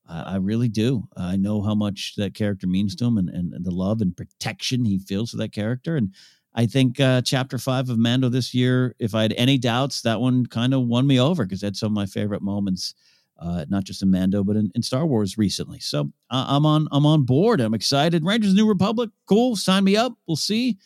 [0.08, 1.08] I, I really do.
[1.16, 4.84] I know how much that character means to him and, and, the love and protection
[4.84, 5.96] he feels for that character.
[5.96, 6.14] And
[6.54, 10.20] I think uh, chapter five of Mando this year, if I had any doubts, that
[10.20, 12.94] one kind of won me over because that's some of my favorite moments,
[13.38, 15.78] uh, not just in Mando, but in, in Star Wars recently.
[15.78, 17.60] So uh, I'm on I'm on board.
[17.60, 18.24] I'm excited.
[18.24, 19.56] Rangers New Republic, cool.
[19.56, 20.14] Sign me up.
[20.26, 20.78] We'll see.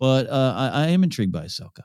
[0.00, 1.82] But uh, I, I am intrigued by Ahsoka.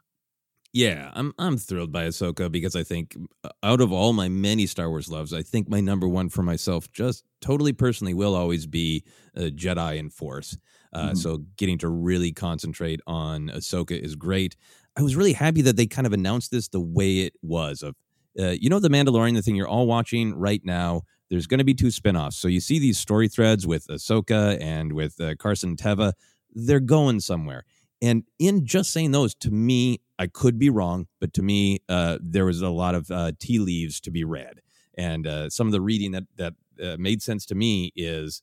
[0.72, 4.68] Yeah, I'm I'm thrilled by Ahsoka because I think uh, out of all my many
[4.68, 8.68] Star Wars loves, I think my number one for myself, just totally personally, will always
[8.68, 9.04] be
[9.36, 10.58] uh, Jedi and Force.
[10.94, 11.18] Uh, Mhm.
[11.18, 14.56] So getting to really concentrate on Ahsoka is great.
[14.96, 17.82] I was really happy that they kind of announced this the way it was.
[17.82, 17.96] Of
[18.40, 21.02] uh, you know, the Mandalorian, the thing you're all watching right now.
[21.32, 22.34] There's going to be two spinoffs.
[22.34, 26.14] So you see these story threads with Ahsoka and with uh, Carson Teva.
[26.54, 27.66] They're going somewhere.
[28.02, 32.18] And in just saying those, to me, I could be wrong, but to me, uh,
[32.22, 34.62] there was a lot of uh, tea leaves to be read,
[34.98, 38.42] and uh, some of the reading that that uh, made sense to me is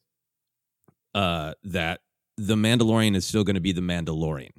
[1.14, 2.00] uh, that
[2.36, 4.52] the Mandalorian is still going to be the Mandalorian.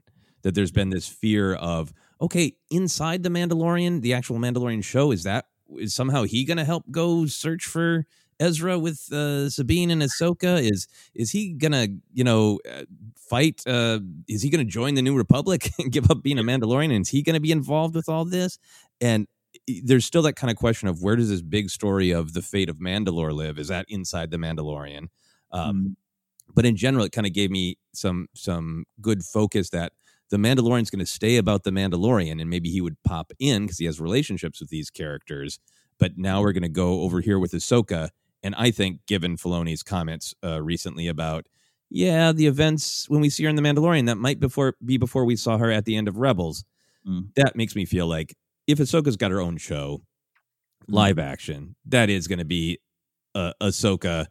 [0.44, 5.24] That there's been this fear of okay, inside the Mandalorian, the actual Mandalorian show, is
[5.24, 5.46] that
[5.78, 8.06] is somehow he going to help go search for
[8.40, 10.62] Ezra with uh, Sabine and Ahsoka?
[10.62, 12.84] Is is he gonna you know uh,
[13.16, 13.62] fight?
[13.68, 16.94] Uh, is he gonna join the New Republic and give up being a Mandalorian?
[16.94, 18.60] And is he gonna be involved with all this?
[19.02, 19.28] And
[19.84, 22.70] there's still that kind of question of where does this big story of the fate
[22.70, 23.58] of Mandalore live?
[23.58, 25.08] Is that inside the Mandalorian?
[25.52, 25.98] Um,
[26.54, 29.94] but in general, it kind of gave me some some good focus that
[30.30, 33.78] the Mandalorian's going to stay about the Mandalorian, and maybe he would pop in because
[33.78, 35.60] he has relationships with these characters.
[36.00, 38.10] But now we're going to go over here with Ahsoka,
[38.44, 41.46] and I think, given Filoni's comments uh, recently about,
[41.90, 45.26] yeah, the events when we see her in the Mandalorian, that might before be before
[45.26, 46.64] we saw her at the end of Rebels.
[47.08, 47.30] Mm.
[47.36, 48.36] that makes me feel like
[48.68, 50.02] if Ahsoka's got her own show,
[50.90, 52.80] live action, that is going to be
[53.34, 54.28] uh, Ahsoka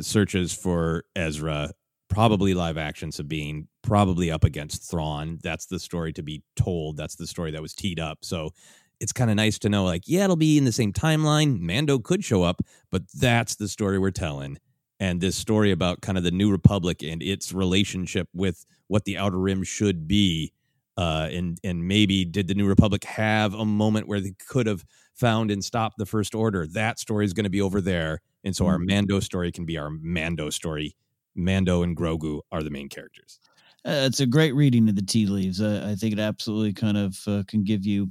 [0.00, 1.72] searches for Ezra,
[2.08, 5.38] probably live action Sabine, probably up against Thrawn.
[5.42, 6.96] That's the story to be told.
[6.96, 8.18] That's the story that was teed up.
[8.22, 8.50] So
[9.00, 11.58] it's kind of nice to know, like, yeah, it'll be in the same timeline.
[11.60, 12.60] Mando could show up,
[12.90, 14.58] but that's the story we're telling.
[14.98, 19.16] And this story about kind of the New Republic and its relationship with what the
[19.16, 20.52] Outer Rim should be.
[20.98, 24.84] Uh, and and maybe did the New Republic have a moment where they could have
[25.14, 26.66] found and stopped the First Order?
[26.66, 28.86] That story is going to be over there, and so our Mhm.
[28.86, 30.94] Mando story can be our Mando story.
[31.34, 33.40] Mando and Grogu are the main characters.
[33.84, 35.60] Uh, it's a great reading of the tea leaves.
[35.60, 38.10] Uh, I think it absolutely kind of uh, can give you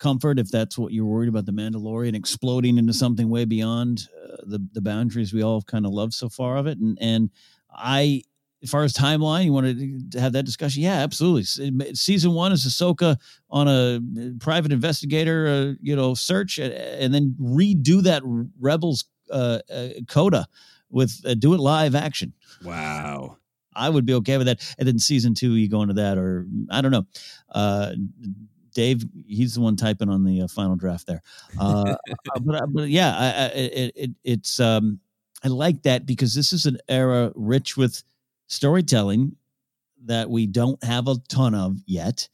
[0.00, 4.36] comfort if that's what you're worried about the Mandalorian exploding into something way beyond uh,
[4.46, 6.78] the the boundaries we all kind of love so far of it.
[6.78, 7.30] And and
[7.72, 8.22] I,
[8.62, 10.82] as far as timeline, you wanted to have that discussion?
[10.82, 11.44] Yeah, absolutely.
[11.94, 13.16] Season one is Ahsoka
[13.48, 18.22] on a uh, private investigator, uh, you know, search, uh, and then redo that
[18.58, 20.46] Rebels uh, uh, coda
[20.90, 22.32] with uh, do it live action.
[22.64, 23.36] Wow.
[23.74, 24.74] I would be okay with that.
[24.78, 27.06] And then season two, you go into that, or I don't know.
[28.70, 31.22] Uh, Dave, he's the one typing on the uh, final draft there.
[31.58, 31.96] Uh,
[32.44, 35.00] but, but yeah, I, I, it, it, it's um,
[35.42, 38.02] I like that because this is an era rich with
[38.46, 39.36] storytelling
[40.04, 42.28] that we don't have a ton of yet.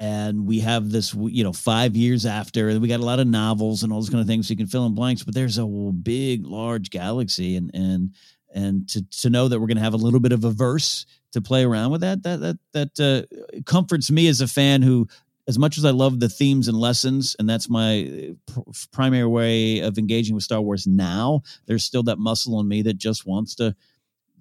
[0.00, 3.28] And we have this, you know, five years after, and we got a lot of
[3.28, 4.48] novels and all those kind of things.
[4.48, 8.10] So you can fill in blanks, but there's a big, large galaxy, and and
[8.52, 11.06] and to to know that we're going to have a little bit of a verse
[11.32, 15.06] to play around with that that that that uh, comforts me as a fan who
[15.46, 19.26] as much as I love the themes and lessons and that's my uh, pr- primary
[19.26, 23.26] way of engaging with Star Wars now there's still that muscle in me that just
[23.26, 23.74] wants to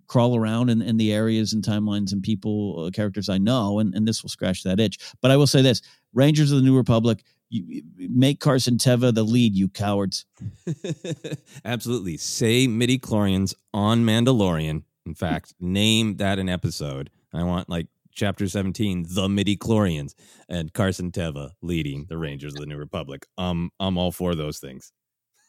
[0.08, 3.94] crawl around in, in the areas and timelines and people uh, characters I know and,
[3.96, 5.82] and this will scratch that itch but I will say this
[6.14, 10.26] Rangers of the New Republic you, you make Carson Teva the lead you cowards
[11.66, 12.18] Absolutely.
[12.18, 14.84] Say midi chlorians on Mandalorian.
[15.06, 17.10] In fact, name that an episode.
[17.34, 20.14] I want like chapter 17, the midi chlorians,
[20.50, 23.26] and Carson Teva leading the Rangers of the New Republic.
[23.38, 24.92] Um, I'm all for those things.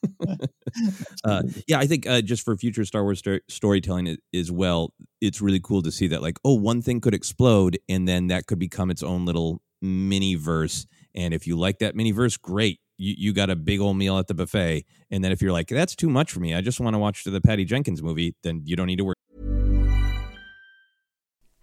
[1.25, 5.41] uh, yeah, I think uh, just for future Star Wars sto- storytelling as well, it's
[5.41, 8.59] really cool to see that, like, oh, one thing could explode, and then that could
[8.59, 10.87] become its own little mini verse.
[11.15, 12.81] And if you like that mini verse, great.
[12.97, 14.85] You, you got a big old meal at the buffet.
[15.11, 17.25] And then if you're like, that's too much for me, I just want to watch
[17.25, 19.15] the Patty Jenkins movie, then you don't need to worry.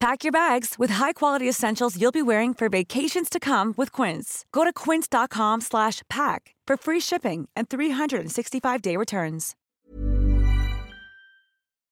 [0.00, 4.46] Pack your bags with high-quality essentials you'll be wearing for vacations to come with Quince.
[4.50, 9.54] Go to quince.com slash pack for free shipping and 365-day returns.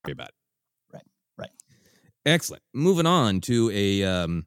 [0.06, 0.30] Very bad.
[0.90, 1.02] Right.
[1.36, 1.50] Right.
[2.24, 2.62] Excellent.
[2.72, 4.46] Moving on to a um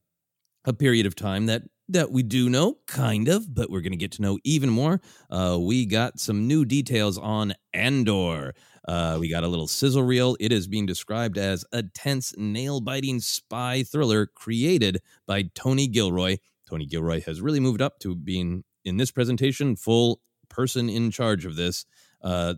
[0.66, 3.97] a period of time that that we do know, kind of, but we're going to
[3.97, 5.01] get to know even more.
[5.30, 8.53] Uh, we got some new details on Andor.
[8.88, 10.36] Uh, we got a little sizzle reel.
[10.39, 16.38] It is being described as a tense, nail biting spy thriller created by Tony Gilroy.
[16.67, 21.45] Tony Gilroy has really moved up to being, in this presentation, full person in charge
[21.45, 21.86] of this.
[22.23, 22.53] Uh,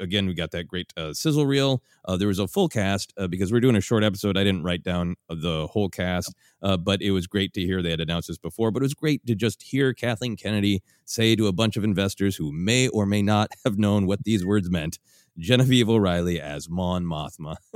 [0.00, 1.82] again, we got that great uh, sizzle reel.
[2.04, 4.36] Uh, there was a full cast uh, because we're doing a short episode.
[4.36, 7.90] I didn't write down the whole cast, uh, but it was great to hear they
[7.90, 8.70] had announced this before.
[8.70, 12.34] But it was great to just hear Kathleen Kennedy say to a bunch of investors
[12.36, 14.98] who may or may not have known what these words meant.
[15.38, 17.56] Genevieve O'Reilly as Mon Mothma.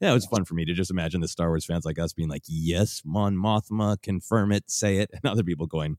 [0.00, 2.12] yeah, it was fun for me to just imagine the Star Wars fans like us
[2.12, 5.96] being like, "Yes, Mon Mothma, confirm it, say it," and other people going,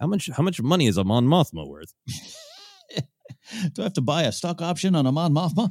[0.00, 0.30] "How much?
[0.34, 1.94] How much money is a Mon Mothma worth?"
[3.74, 5.70] Do I have to buy a stock option on a Mon Mothma?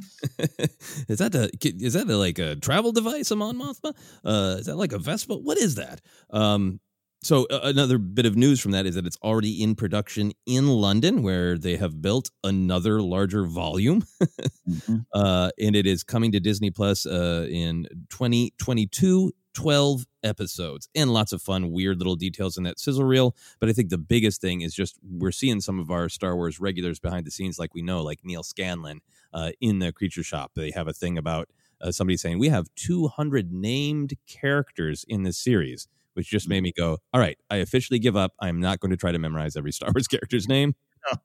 [1.08, 3.94] is that a is that a, like a travel device, a Mon Mothma?
[4.24, 5.36] Uh, is that like a Vespa?
[5.36, 6.00] What is that?
[6.30, 6.80] Um,
[7.22, 10.68] so uh, another bit of news from that is that it's already in production in
[10.68, 14.04] London, where they have built another larger volume,
[14.68, 14.96] mm-hmm.
[15.12, 19.32] uh, and it is coming to Disney Plus uh, in 2022.
[19.54, 23.34] 12 episodes and lots of fun, weird little details in that sizzle reel.
[23.58, 26.60] But I think the biggest thing is just we're seeing some of our Star Wars
[26.60, 29.00] regulars behind the scenes, like we know, like Neal Scanlan
[29.34, 30.52] uh, in the Creature Shop.
[30.54, 31.48] They have a thing about
[31.80, 36.72] uh, somebody saying we have 200 named characters in this series which just made me
[36.76, 38.32] go, all right, I officially give up.
[38.40, 40.74] I'm not going to try to memorize every Star Wars character's name.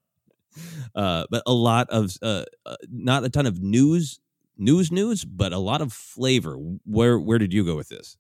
[0.94, 4.20] Uh, but a lot of, uh, uh, not a ton of news,
[4.56, 6.54] news, news, but a lot of flavor.
[6.86, 8.18] Where where did you go with this?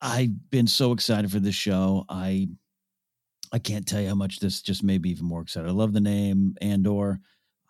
[0.00, 2.06] I've been so excited for this show.
[2.08, 2.48] I
[3.52, 5.68] I can't tell you how much this just made me even more excited.
[5.68, 7.20] I love the name Andor.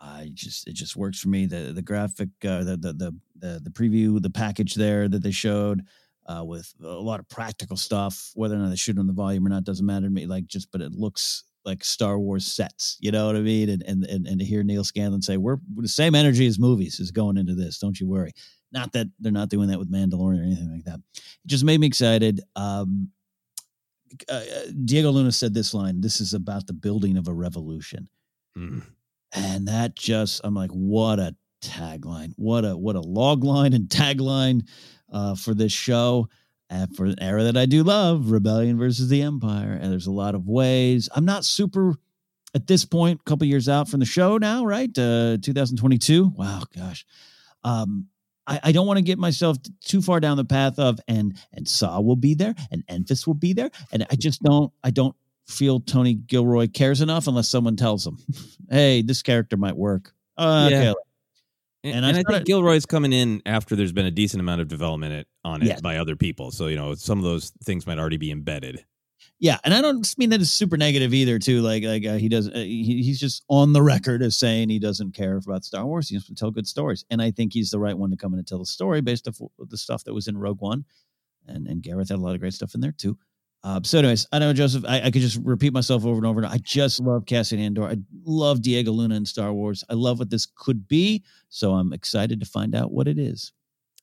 [0.01, 1.47] I just it just works for me.
[1.47, 5.83] The the graphic, uh, the the the the preview, the package there that they showed
[6.29, 8.31] uh, with a lot of practical stuff.
[8.35, 10.27] Whether or not they shoot on the volume or not doesn't matter to me.
[10.27, 12.97] Like just, but it looks like Star Wars sets.
[13.01, 13.69] You know what I mean?
[13.69, 16.59] And and and, and to hear Neal Scanlan say we're, we're the same energy as
[16.59, 17.79] movies is going into this.
[17.79, 18.33] Don't you worry.
[18.73, 21.01] Not that they're not doing that with Mandalorian or anything like that.
[21.17, 22.41] It just made me excited.
[22.55, 23.11] Um,
[24.29, 24.43] uh,
[24.85, 28.09] Diego Luna said this line: "This is about the building of a revolution,"
[28.57, 28.83] mm.
[29.33, 32.33] and that just I'm like, what a tagline!
[32.37, 34.69] What a what a log line and tagline
[35.13, 36.29] uh, for this show.
[36.69, 39.79] And for an era that I do love, Rebellion versus the Empire.
[39.81, 41.09] And there's a lot of ways.
[41.15, 41.95] I'm not super
[42.57, 44.91] at this point, a couple years out from the show now, right?
[44.91, 46.33] Uh, 2022.
[46.35, 47.05] Wow, gosh.
[47.63, 48.09] Um,
[48.47, 51.69] I, I don't want to get myself too far down the path of and and
[51.69, 53.71] Saw will be there and Enfys will be there.
[53.93, 55.15] And I just don't I don't
[55.47, 58.19] feel Tony Gilroy cares enough unless someone tells him,
[58.71, 60.13] hey, this character might work.
[60.37, 60.79] Uh, yeah.
[60.79, 60.95] Okay,
[61.87, 64.69] and, and I, I think Gilroy's coming in after there's been a decent amount of
[64.69, 65.81] development on it yes.
[65.81, 66.51] by other people.
[66.51, 68.85] So, you know, some of those things might already be embedded.
[69.39, 71.39] Yeah, and I don't mean that it's super negative either.
[71.39, 72.55] Too like like uh, he doesn't.
[72.55, 76.09] Uh, he, he's just on the record as saying he doesn't care about Star Wars.
[76.09, 78.33] He wants to tell good stories, and I think he's the right one to come
[78.33, 80.87] in and tell the story based off the stuff that was in Rogue One,
[81.47, 83.19] and and Gareth had a lot of great stuff in there too.
[83.67, 84.85] Uh, so, anyways, I know Joseph.
[84.87, 86.41] I, I could just repeat myself over and over.
[86.41, 87.83] And I just love Cassian Andor.
[87.83, 89.83] I love Diego Luna in Star Wars.
[89.91, 91.25] I love what this could be.
[91.49, 93.53] So I'm excited to find out what it is.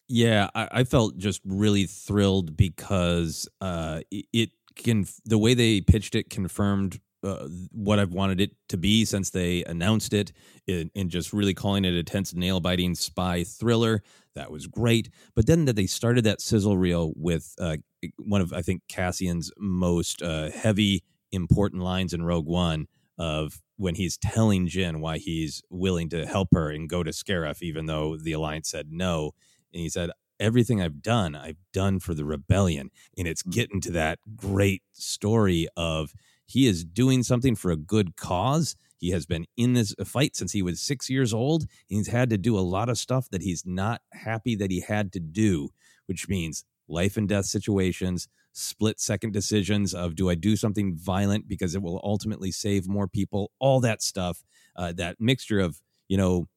[0.10, 6.16] Yeah, I, I felt just really thrilled because uh, it, can the way they pitched
[6.16, 10.34] it confirmed uh, what I've wanted it to be since they announced it,
[10.68, 14.04] in, in just really calling it a tense, nail biting spy thriller.
[14.36, 15.10] That was great.
[15.36, 17.78] But then that they started that sizzle reel with uh,
[18.18, 23.96] one of I think Cassian's most uh, heavy, important lines in Rogue One of when
[23.96, 28.18] he's telling Jyn why he's willing to help her and go to Scarif, even though
[28.18, 29.32] the Alliance said no.
[29.74, 32.90] And he said, Everything I've done, I've done for the rebellion.
[33.18, 36.14] And it's getting to that great story of
[36.46, 38.76] he is doing something for a good cause.
[39.04, 41.66] He has been in this fight since he was six years old.
[41.88, 45.12] He's had to do a lot of stuff that he's not happy that he had
[45.12, 45.72] to do,
[46.06, 51.50] which means life and death situations, split second decisions of do I do something violent
[51.50, 54.42] because it will ultimately save more people, all that stuff.
[54.74, 56.48] Uh, that mixture of, you know,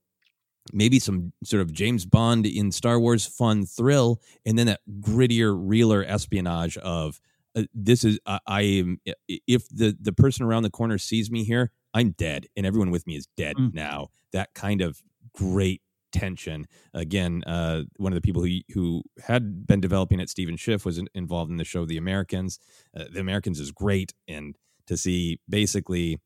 [0.72, 5.52] maybe some sort of James Bond in Star Wars fun thrill, and then that grittier,
[5.58, 7.20] realer espionage of
[7.56, 11.42] uh, this is I, I, am if the the person around the corner sees me
[11.42, 13.72] here, I'm dead, and everyone with me is dead mm.
[13.72, 14.08] now.
[14.34, 15.00] That kind of
[15.34, 15.80] great
[16.12, 16.66] tension.
[16.92, 20.98] Again, uh, one of the people who who had been developing it, Stephen Schiff, was
[20.98, 22.58] in, involved in the show The Americans.
[22.94, 26.20] Uh, the Americans is great, and to see basically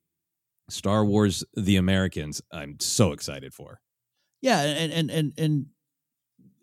[0.69, 3.79] Star Wars The Americans, I'm so excited for.
[4.41, 5.65] Yeah, and and and and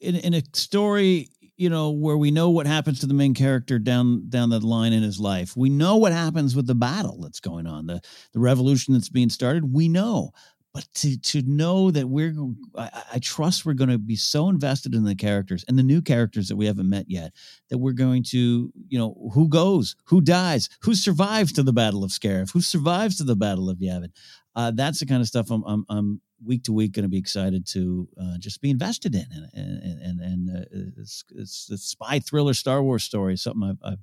[0.00, 1.28] in, in a story
[1.59, 4.92] you know where we know what happens to the main character down down the line
[4.92, 5.56] in his life.
[5.56, 8.00] We know what happens with the battle that's going on the
[8.32, 9.74] the revolution that's being started.
[9.74, 10.30] We know.
[10.72, 12.34] But to to know that we're
[12.76, 16.00] I, I trust we're going to be so invested in the characters and the new
[16.00, 17.32] characters that we haven't met yet
[17.70, 22.04] that we're going to you know who goes who dies who survives to the battle
[22.04, 24.11] of Scarif who survives to the battle of Yavin.
[24.54, 27.18] Uh, that's the kind of stuff I'm I'm, I'm week to week going to be
[27.18, 30.64] excited to uh, just be invested in and and and, uh,
[30.97, 33.99] it's, it's a spy thriller Star Wars story something I've, I've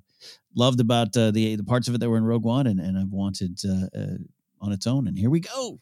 [0.54, 2.98] loved about uh, the the parts of it that were in Rogue One and, and
[2.98, 4.18] I've wanted uh, uh,
[4.60, 5.80] on its own and here we go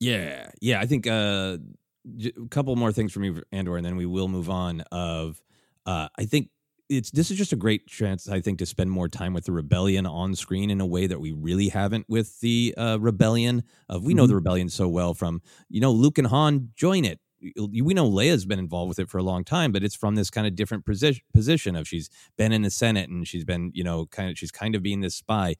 [0.00, 0.80] yeah, yeah.
[0.80, 1.58] I think uh,
[2.22, 4.82] a couple more things for me, Andor, and then we will move on.
[4.92, 5.40] Of
[5.86, 6.50] uh, I think
[6.96, 9.52] it's this is just a great chance, I think, to spend more time with the
[9.52, 13.64] rebellion on screen in a way that we really haven't with the uh, rebellion.
[13.88, 14.30] Of we know mm-hmm.
[14.30, 17.20] the rebellion so well from you know Luke and Han join it.
[17.40, 20.30] We know Leia's been involved with it for a long time, but it's from this
[20.30, 23.84] kind of different position position of she's been in the Senate and she's been you
[23.84, 25.56] know kind of she's kind of being this spy.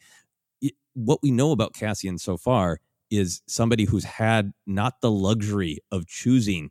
[0.94, 2.80] What we know about Cassian so far
[3.10, 6.70] is somebody who's had not the luxury of choosing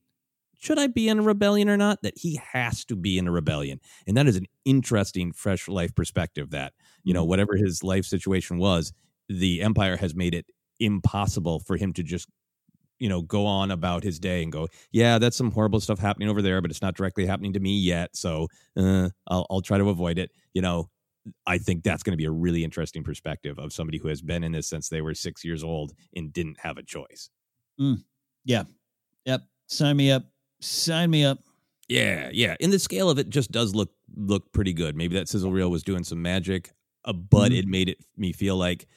[0.64, 2.02] should I be in a rebellion or not?
[2.04, 3.82] That he has to be in a rebellion.
[4.08, 6.72] And that is an interesting, fresh life perspective that,
[7.04, 7.30] you know, mm-hmm.
[7.32, 8.94] whatever his life situation was,
[9.28, 10.46] the Empire has made it
[10.80, 12.30] impossible for him to just,
[12.98, 16.30] you know, go on about his day and go, yeah, that's some horrible stuff happening
[16.30, 18.16] over there, but it's not directly happening to me yet.
[18.16, 18.48] So
[18.78, 20.32] uh, I'll, I'll try to avoid it.
[20.54, 20.90] You know,
[21.46, 24.46] I think that's going to be a really interesting perspective of somebody who has been
[24.46, 27.30] in this since they were six years old and didn't have a choice.
[27.82, 28.04] Mm.
[28.46, 28.64] Yeah.
[29.26, 29.42] Yep.
[29.68, 30.24] Sign me up.
[30.64, 31.40] Sign me up.
[31.90, 32.56] Yeah, yeah.
[32.60, 34.96] In the scale of it, just does look look pretty good.
[34.96, 36.72] Maybe that sizzle reel was doing some magic,
[37.06, 37.60] uh, but mm-hmm.
[37.60, 38.88] it made it me feel like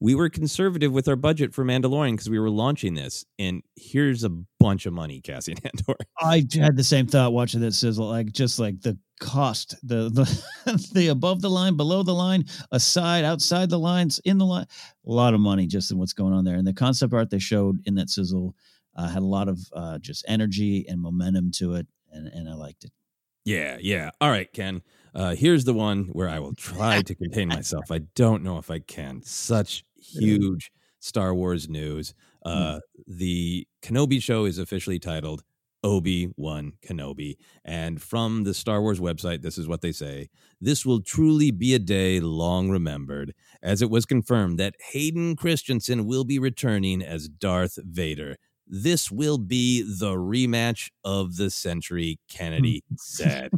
[0.00, 4.24] we were conservative with our budget for Mandalorian because we were launching this, and here's
[4.24, 5.96] a bunch of money, Cassian Andor.
[6.20, 10.10] I had the same thought watching that sizzle, like just like the cost, the
[10.64, 14.66] the the above the line, below the line, aside, outside the lines, in the line,
[15.06, 16.56] a lot of money just in what's going on there.
[16.56, 18.54] And the concept art they showed in that sizzle
[18.96, 22.54] uh, had a lot of uh, just energy and momentum to it, and and I
[22.54, 22.92] liked it.
[23.44, 24.10] Yeah, yeah.
[24.20, 24.82] All right, Ken.
[25.14, 27.90] Uh, here's the one where I will try to contain myself.
[27.90, 29.22] I don't know if I can.
[29.22, 32.14] Such huge Star Wars news.
[32.44, 32.50] Hmm.
[32.50, 35.44] Uh, the Kenobi show is officially titled
[35.84, 37.36] Obi Wan Kenobi.
[37.64, 40.30] And from the Star Wars website, this is what they say
[40.60, 46.06] This will truly be a day long remembered, as it was confirmed that Hayden Christensen
[46.06, 48.36] will be returning as Darth Vader.
[48.66, 53.50] This will be the rematch of the century, Kennedy said.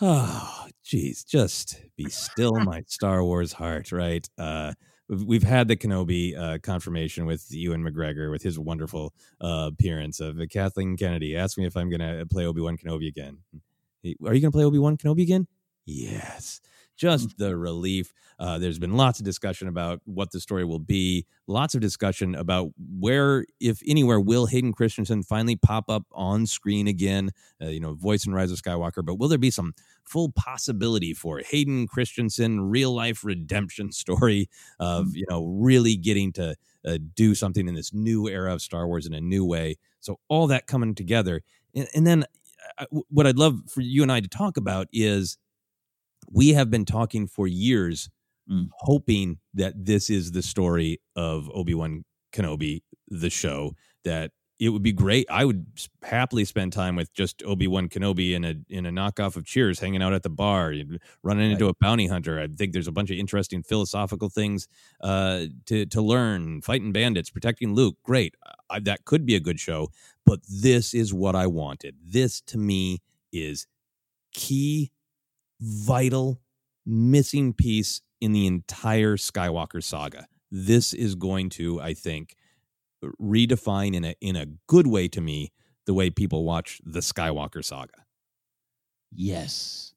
[0.00, 4.28] Oh, geez, just be still, my Star Wars heart, right?
[4.36, 4.72] Uh,
[5.08, 10.40] we've had the Kenobi uh, confirmation with Ewan McGregor with his wonderful uh, appearance of
[10.40, 11.36] uh, Kathleen Kennedy.
[11.36, 13.38] Ask me if I'm going to play Obi Wan Kenobi again.
[13.54, 15.46] Are you going to play Obi Wan Kenobi again?
[15.84, 16.60] Yes.
[16.96, 18.12] Just the relief.
[18.38, 22.34] Uh, there's been lots of discussion about what the story will be, lots of discussion
[22.34, 27.30] about where, if anywhere, will Hayden Christensen finally pop up on screen again,
[27.62, 29.72] uh, you know, voice in Rise of Skywalker, but will there be some
[30.04, 36.56] full possibility for Hayden Christensen real life redemption story of, you know, really getting to
[36.86, 39.76] uh, do something in this new era of Star Wars in a new way?
[40.00, 41.42] So all that coming together.
[41.74, 42.24] And, and then
[42.78, 45.38] uh, what I'd love for you and I to talk about is
[46.30, 48.08] we have been talking for years,
[48.50, 48.68] mm.
[48.72, 53.74] hoping that this is the story of Obi Wan Kenobi, the show.
[54.04, 55.26] That it would be great.
[55.30, 55.66] I would
[56.02, 59.80] happily spend time with just Obi Wan Kenobi in a in a knockoff of Cheers,
[59.80, 60.72] hanging out at the bar,
[61.22, 62.40] running into a bounty hunter.
[62.40, 64.66] I think there's a bunch of interesting philosophical things
[65.02, 66.62] uh, to to learn.
[66.62, 67.96] Fighting bandits, protecting Luke.
[68.02, 68.34] Great,
[68.70, 69.90] I, that could be a good show.
[70.24, 71.96] But this is what I wanted.
[72.02, 73.00] This to me
[73.32, 73.66] is
[74.32, 74.92] key
[75.60, 76.40] vital
[76.84, 80.26] missing piece in the entire Skywalker saga.
[80.50, 82.36] This is going to, I think,
[83.20, 85.52] redefine in a in a good way to me
[85.86, 88.04] the way people watch the Skywalker saga.
[89.12, 89.94] Yes.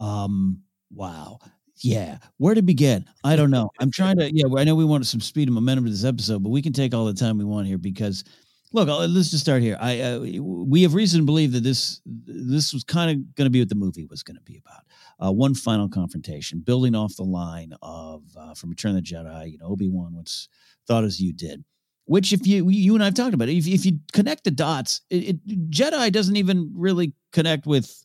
[0.00, 1.38] Um wow.
[1.78, 2.18] Yeah.
[2.36, 3.06] Where to begin?
[3.24, 3.70] I don't know.
[3.80, 6.42] I'm trying to yeah, I know we wanted some speed and momentum to this episode,
[6.42, 8.24] but we can take all the time we want here because
[8.72, 9.76] look, uh, let's just start here.
[9.80, 13.50] I uh, we have reason to believe that this this was kind of going to
[13.50, 14.82] be what the movie was going to be about.
[15.24, 19.52] Uh, one final confrontation, building off the line of uh, from Return of the Jedi.
[19.52, 20.48] You know, Obi Wan once
[20.86, 21.64] thought as you did.
[22.04, 25.02] Which, if you you and I've talked about it, if, if you connect the dots,
[25.08, 28.04] it, it, Jedi doesn't even really connect with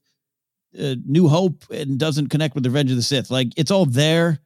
[0.79, 3.31] uh, New Hope and doesn't connect with Revenge of the Sith.
[3.31, 4.39] Like it's all there,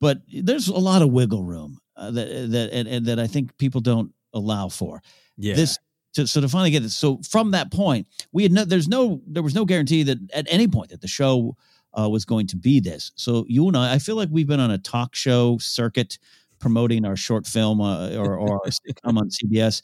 [0.00, 3.56] but there's a lot of wiggle room uh, that that and, and that I think
[3.58, 5.02] people don't allow for.
[5.36, 5.54] Yeah.
[5.54, 5.78] This
[6.14, 6.94] to, so to finally get this.
[6.94, 8.64] So from that point, we had no.
[8.64, 9.20] There's no.
[9.26, 11.56] There was no guarantee that at any point that the show
[11.98, 13.12] uh, was going to be this.
[13.16, 16.18] So you and I, I feel like we've been on a talk show circuit
[16.58, 19.82] promoting our short film uh, or, or our sitcom on CBS.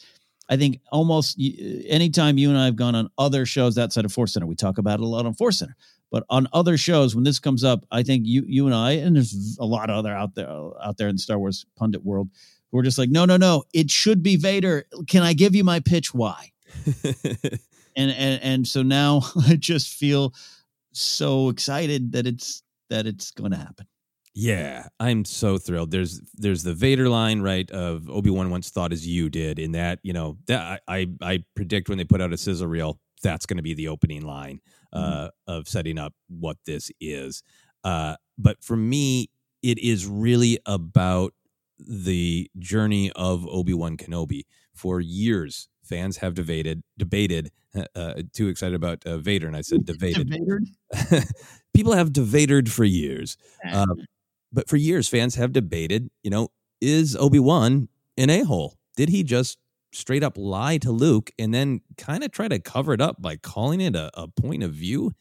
[0.49, 1.39] I think almost
[1.87, 4.79] anytime you and I have gone on other shows outside of Force Center, we talk
[4.79, 5.77] about it a lot on Force Center.
[6.11, 9.15] But on other shows, when this comes up, I think you you and I, and
[9.15, 12.31] there's a lot of other out there out there in the Star Wars pundit world,
[12.73, 14.85] we're just like, no, no, no, it should be Vader.
[15.07, 16.15] Can I give you my pitch?
[16.15, 16.53] Why?
[17.05, 20.35] and and and so now I just feel
[20.93, 23.87] so excited that it's that it's going to happen.
[24.33, 25.91] Yeah, I'm so thrilled.
[25.91, 29.59] There's there's the Vader line right of Obi Wan once thought as you did.
[29.59, 33.01] In that you know that I I predict when they put out a sizzle reel,
[33.23, 34.61] that's going to be the opening line
[34.95, 35.03] mm-hmm.
[35.03, 35.53] uh, mm-hmm.
[35.53, 37.43] of setting up what this is.
[37.83, 39.31] Uh, but for me,
[39.63, 41.35] it is really about
[41.89, 44.43] the journey of Obi Wan Kenobi.
[44.75, 47.51] For years, fans have debated debated.
[47.95, 50.29] Uh, too excited about uh, Vader, and I said debated.
[51.73, 53.37] People have debated for years,
[53.71, 53.95] um,
[54.53, 56.11] but for years, fans have debated.
[56.25, 56.49] You know,
[56.81, 58.77] is Obi Wan an a hole?
[58.97, 59.57] Did he just
[59.93, 63.37] straight up lie to Luke and then kind of try to cover it up by
[63.37, 65.13] calling it a, a point of view?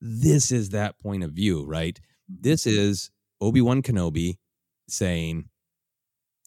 [0.00, 1.98] This is that point of view, right?
[2.28, 4.38] This is Obi Wan Kenobi
[4.88, 5.48] saying,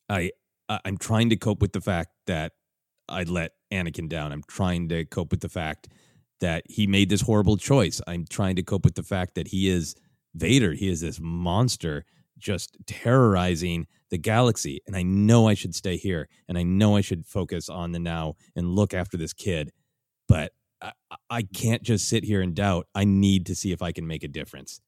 [0.10, 0.32] I
[0.70, 2.53] I'm trying to cope with the fact that
[3.08, 4.32] I let Anakin down.
[4.32, 5.88] I'm trying to cope with the fact
[6.39, 8.01] that he made this horrible choice.
[8.05, 9.95] I'm trying to cope with the fact that he is
[10.36, 10.74] Vader.
[10.74, 12.05] He is this monster
[12.38, 14.82] just terrorizing the galaxy.
[14.86, 17.99] And I know I should stay here and I know I should focus on the
[17.99, 19.72] now and look after this kid.
[20.28, 20.51] But
[20.82, 20.91] I,
[21.30, 22.88] I can't just sit here and doubt.
[22.93, 24.82] I need to see if I can make a difference.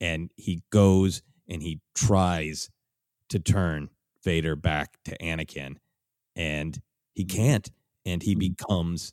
[0.00, 2.70] And he goes and he tries
[3.28, 3.90] to turn
[4.24, 5.76] Vader back to Anakin,
[6.36, 6.80] and
[7.14, 7.70] he can't.
[8.04, 8.54] And he mm-hmm.
[8.54, 9.12] becomes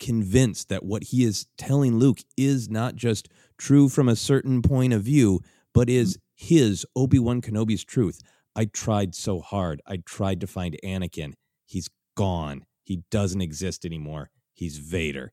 [0.00, 4.92] convinced that what he is telling Luke is not just true from a certain point
[4.92, 5.40] of view,
[5.74, 6.54] but is mm-hmm.
[6.54, 8.20] his Obi Wan Kenobi's truth.
[8.54, 9.80] I tried so hard.
[9.86, 11.34] I tried to find Anakin.
[11.64, 12.64] He's gone.
[12.82, 14.30] He doesn't exist anymore.
[14.54, 15.32] He's Vader.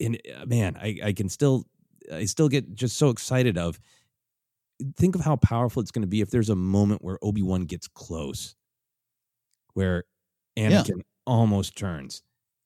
[0.00, 1.64] And uh, man, I, I can still,
[2.12, 3.78] I still get just so excited of
[4.96, 7.64] think of how powerful it's going to be if there's a moment where Obi Wan
[7.64, 8.54] gets close,
[9.74, 10.04] where
[10.56, 11.02] Anakin yeah.
[11.26, 12.22] almost turns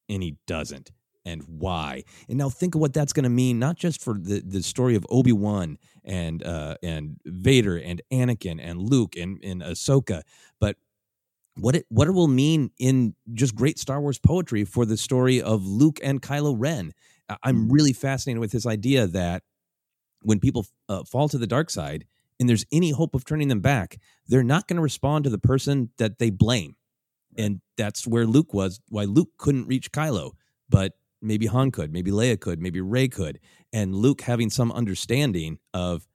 [0.08, 0.90] and he doesn't,
[1.24, 2.04] and why?
[2.28, 4.94] And now think of what that's going to mean, not just for the, the story
[4.94, 10.22] of Obi Wan and uh, and Vader and Anakin and Luke and and Ahsoka,
[10.60, 10.76] but
[11.56, 15.40] what it what it will mean in just great Star Wars poetry for the story
[15.40, 16.92] of Luke and Kylo Ren.
[17.42, 17.72] I'm mm.
[17.72, 19.42] really fascinated with this idea that
[20.22, 22.04] when people uh, fall to the dark side
[22.40, 25.38] and there's any hope of turning them back, they're not going to respond to the
[25.38, 26.76] person that they blame.
[27.36, 27.44] Right.
[27.44, 30.32] And that's where Luke was, why Luke couldn't reach Kylo,
[30.68, 33.38] but maybe Han could, maybe Leia could, maybe Rey could.
[33.72, 36.06] And Luke having some understanding of,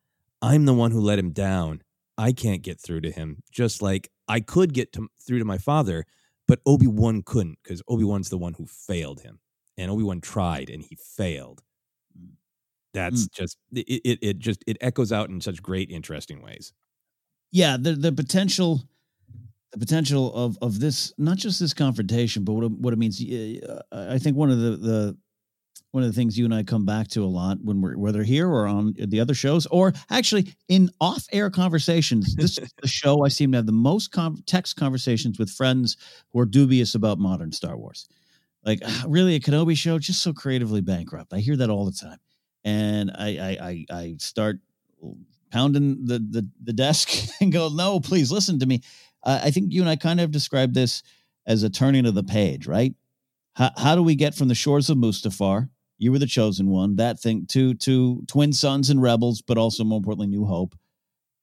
[0.41, 1.81] I'm the one who let him down.
[2.17, 5.57] I can't get through to him, just like I could get to, through to my
[5.57, 6.05] father,
[6.47, 9.39] but Obi Wan couldn't because Obi Wan's the one who failed him,
[9.77, 11.63] and Obi Wan tried and he failed.
[12.93, 13.33] That's Mm.
[13.33, 14.19] just it, it.
[14.21, 16.73] It just it echoes out in such great, interesting ways.
[17.51, 18.83] yeah the the potential
[19.71, 23.21] the potential of of this not just this confrontation but what it, what it means
[23.21, 23.81] uh,
[24.15, 25.17] i think one of the the
[25.91, 28.23] one of the things you and i come back to a lot when we're whether
[28.23, 33.23] here or on the other shows or actually in off-air conversations this is the show
[33.25, 35.97] i seem to have the most con- text conversations with friends
[36.31, 38.07] who are dubious about modern star wars
[38.65, 42.17] like really a kenobi show just so creatively bankrupt i hear that all the time
[42.67, 44.59] and i i i, I start
[45.51, 47.09] pounding the the, the desk
[47.41, 48.81] and go, no, please listen to me.
[49.23, 51.03] Uh, I think you and I kind of described this
[51.45, 52.93] as a turning of the page, right?
[53.53, 55.69] How, how do we get from the shores of Mustafar?
[55.97, 56.97] You were the chosen one.
[56.97, 60.75] That thing to to twin suns and rebels, but also more importantly, New Hope,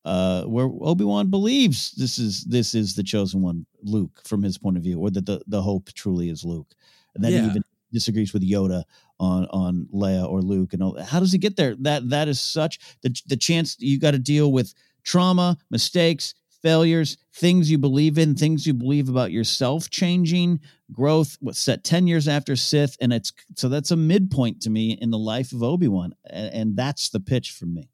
[0.04, 4.58] uh, where Obi Wan believes this is this is the chosen one, Luke, from his
[4.58, 6.74] point of view, or that the the hope truly is Luke,
[7.14, 7.46] and then Yeah.
[7.46, 7.64] even
[7.94, 8.84] disagrees with Yoda
[9.18, 11.00] on on Leia or Luke and all.
[11.02, 11.74] How does he get there?
[11.80, 14.74] That that is such the the chance you got to deal with
[15.04, 20.60] trauma, mistakes, failures, things you believe in, things you believe about yourself changing,
[20.92, 21.36] growth.
[21.40, 25.10] What's set ten years after Sith, and it's so that's a midpoint to me in
[25.10, 27.88] the life of Obi Wan, and, and that's the pitch for me.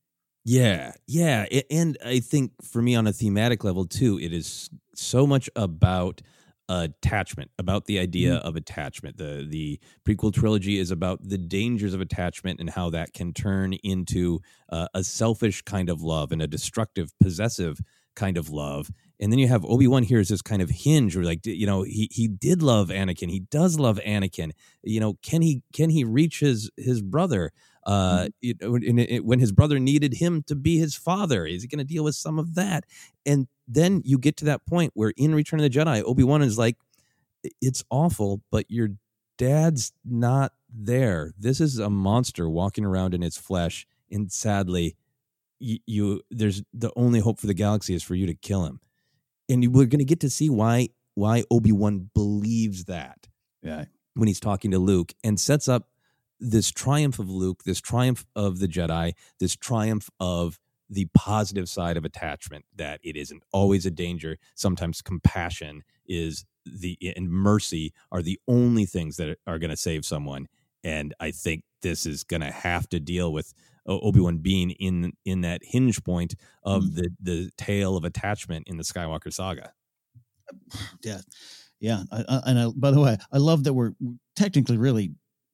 [0.45, 5.27] Yeah, yeah, and I think for me on a thematic level too, it is so
[5.27, 6.23] much about
[6.71, 9.17] attachment, about the idea of attachment.
[9.17, 13.75] The the prequel trilogy is about the dangers of attachment and how that can turn
[13.83, 14.41] into
[14.71, 17.81] uh, a selfish kind of love and a destructive, possessive
[18.15, 18.91] kind of love.
[19.19, 21.67] And then you have Obi Wan here as this kind of hinge, where like you
[21.67, 24.53] know he he did love Anakin, he does love Anakin.
[24.83, 27.53] You know, can he can he reach his his brother?
[27.87, 31.63] Uh, you know, in, in- when his brother needed him to be his father, is
[31.63, 32.85] he going to deal with some of that?
[33.25, 36.43] And then you get to that point where in Return of the Jedi, Obi Wan
[36.43, 36.77] is like,
[37.61, 38.91] "It's awful, but your
[39.39, 41.33] dad's not there.
[41.39, 44.97] This is a monster walking around in its flesh, and sadly,
[45.59, 48.81] you, you there's the only hope for the galaxy is for you to kill him."
[49.49, 53.29] And we're going to get to see why why Obi Wan believes that
[53.63, 53.87] Yeah.
[54.15, 55.89] when he's talking to Luke and sets up
[56.41, 61.97] this triumph of Luke, this triumph of the Jedi, this triumph of the positive side
[61.97, 64.39] of attachment that it isn't always a danger.
[64.57, 70.05] Sometimes compassion is the and mercy are the only things that are going to save
[70.05, 70.49] someone.
[70.83, 73.55] And I think this is going to have to deal with
[73.87, 76.35] Obi Wan being in in that hinge point
[76.65, 76.95] of mm.
[76.97, 79.73] the the tale of attachment in the Skywalker saga.
[81.05, 81.21] Yeah,
[81.79, 82.03] yeah.
[82.11, 83.93] I, I, and I, by the way, I love that we're
[84.35, 85.13] technically really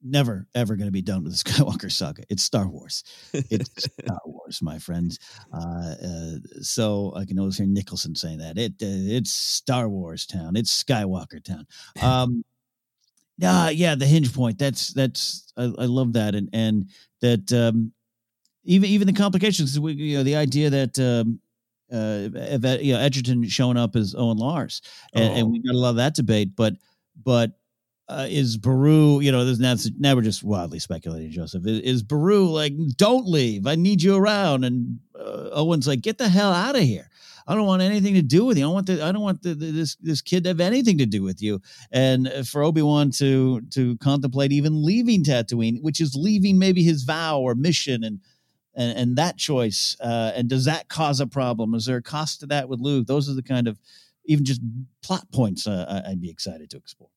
[0.09, 2.23] never ever going to be done with the Skywalker saga.
[2.29, 3.03] It's Star Wars.
[3.33, 5.19] It's Star Wars, my friends.
[5.53, 10.25] Uh, uh, so I can always hear Nicholson saying that it uh, it's Star Wars
[10.25, 10.55] town.
[10.55, 11.65] It's Skywalker town.
[12.01, 12.43] Um,
[13.37, 13.95] yeah, yeah.
[13.95, 14.57] The hinge point.
[14.57, 15.51] That's that's.
[15.57, 16.89] I, I love that, and and
[17.21, 17.91] that um,
[18.63, 19.79] even even the complications.
[19.79, 20.99] We, you know, the idea that.
[20.99, 21.39] Um,
[21.89, 22.27] uh,
[22.81, 24.81] you know, Edgerton showing up as Owen Lars,
[25.13, 26.53] and, and we got a lot of that debate.
[26.53, 26.73] But,
[27.23, 27.51] but
[28.09, 29.19] uh, is Beru?
[29.19, 31.31] You know, there's now, we're just wildly speculating.
[31.31, 33.67] Joseph is, is Beru like, don't leave.
[33.67, 34.63] I need you around.
[34.63, 37.09] And uh, Owen's like, get the hell out of here.
[37.49, 38.65] I don't want anything to do with you.
[38.65, 40.97] I don't want the, I don't want the, the, this this kid to have anything
[40.97, 41.61] to do with you.
[41.91, 47.03] And for Obi Wan to to contemplate even leaving Tatooine, which is leaving maybe his
[47.03, 48.19] vow or mission, and
[48.77, 52.41] and, and that choice uh, and does that cause a problem is there a cost
[52.41, 53.79] to that with luke those are the kind of
[54.25, 54.61] even just
[55.01, 57.09] plot points uh, i'd be excited to explore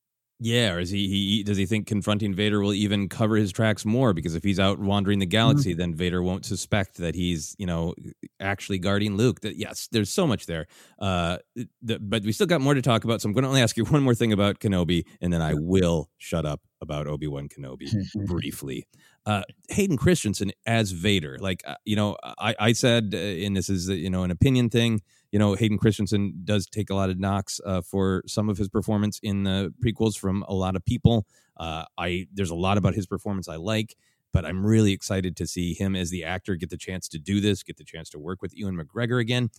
[0.42, 3.84] Yeah, or is he, he does he think confronting Vader will even cover his tracks
[3.84, 4.14] more?
[4.14, 7.94] Because if he's out wandering the galaxy, then Vader won't suspect that he's you know
[8.40, 9.40] actually guarding Luke.
[9.40, 10.66] That yes, there's so much there.
[10.98, 11.38] Uh,
[11.82, 13.20] the, but we still got more to talk about.
[13.20, 15.52] So I'm going to only ask you one more thing about Kenobi, and then I
[15.54, 17.92] will shut up about Obi Wan Kenobi
[18.26, 18.86] briefly.
[19.26, 23.68] Uh, Hayden Christensen as Vader, like uh, you know, I I said, uh, and this
[23.68, 25.02] is uh, you know an opinion thing
[25.32, 28.68] you know Hayden Christensen does take a lot of knocks uh, for some of his
[28.68, 31.26] performance in the prequels from a lot of people.
[31.56, 33.96] Uh, I there's a lot about his performance I like,
[34.32, 37.40] but I'm really excited to see him as the actor get the chance to do
[37.40, 39.50] this, get the chance to work with Ewan McGregor again.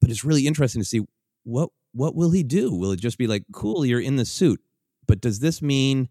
[0.00, 1.02] But it's really interesting to see
[1.44, 2.74] what what will he do?
[2.74, 4.60] Will it just be like, cool, you're in the suit,
[5.06, 6.08] but does this mean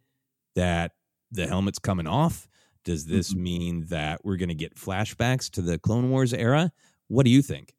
[0.55, 0.91] that
[1.31, 2.48] the helmet's coming off?
[2.85, 6.71] Does this mean that we're going to get flashbacks to the Clone Wars era?
[7.07, 7.73] What do you think?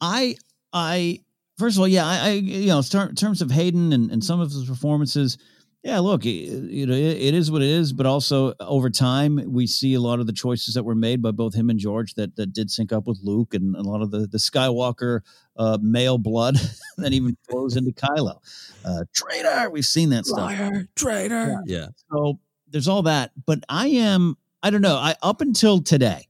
[0.00, 0.36] I
[0.72, 1.20] I
[1.58, 4.40] first of all, yeah, I, I you know, in terms of Hayden and, and some
[4.40, 5.38] of his performances,
[5.84, 9.92] Yeah, look, you know, it is what it is, but also over time, we see
[9.92, 12.54] a lot of the choices that were made by both him and George that that
[12.54, 15.20] did sync up with Luke, and a lot of the the Skywalker
[15.56, 16.56] uh, male blood
[16.96, 18.38] that even flows into Kylo.
[18.82, 20.38] Uh, traitor, we've seen that stuff.
[20.38, 21.60] Liar, traitor.
[21.66, 21.80] Yeah.
[21.80, 21.86] yeah.
[22.10, 22.38] So
[22.74, 26.26] there's all that, but I am, I don't know, I up until today,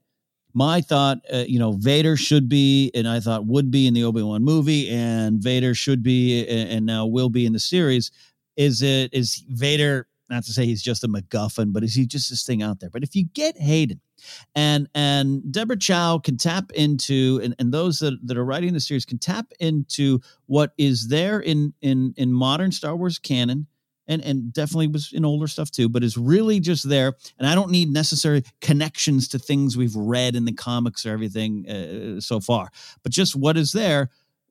[0.53, 4.05] my thought, uh, you know, Vader should be, and I thought would be in the
[4.05, 8.13] Obi Wan movie, and Vader should be, and now will be in the series
[8.57, 10.07] is it is Vader?
[10.31, 12.89] Not to say he's just a MacGuffin, but is he just this thing out there?
[12.89, 14.01] But if you get Hayden,
[14.55, 18.81] and and Deborah Chow can tap into, and, and those that, that are writing the
[18.81, 23.67] series can tap into what is there in in in modern Star Wars canon,
[24.07, 27.15] and and definitely was in older stuff too, but is really just there.
[27.39, 31.69] And I don't need necessary connections to things we've read in the comics or everything
[31.69, 32.71] uh, so far,
[33.03, 34.11] but just what is there.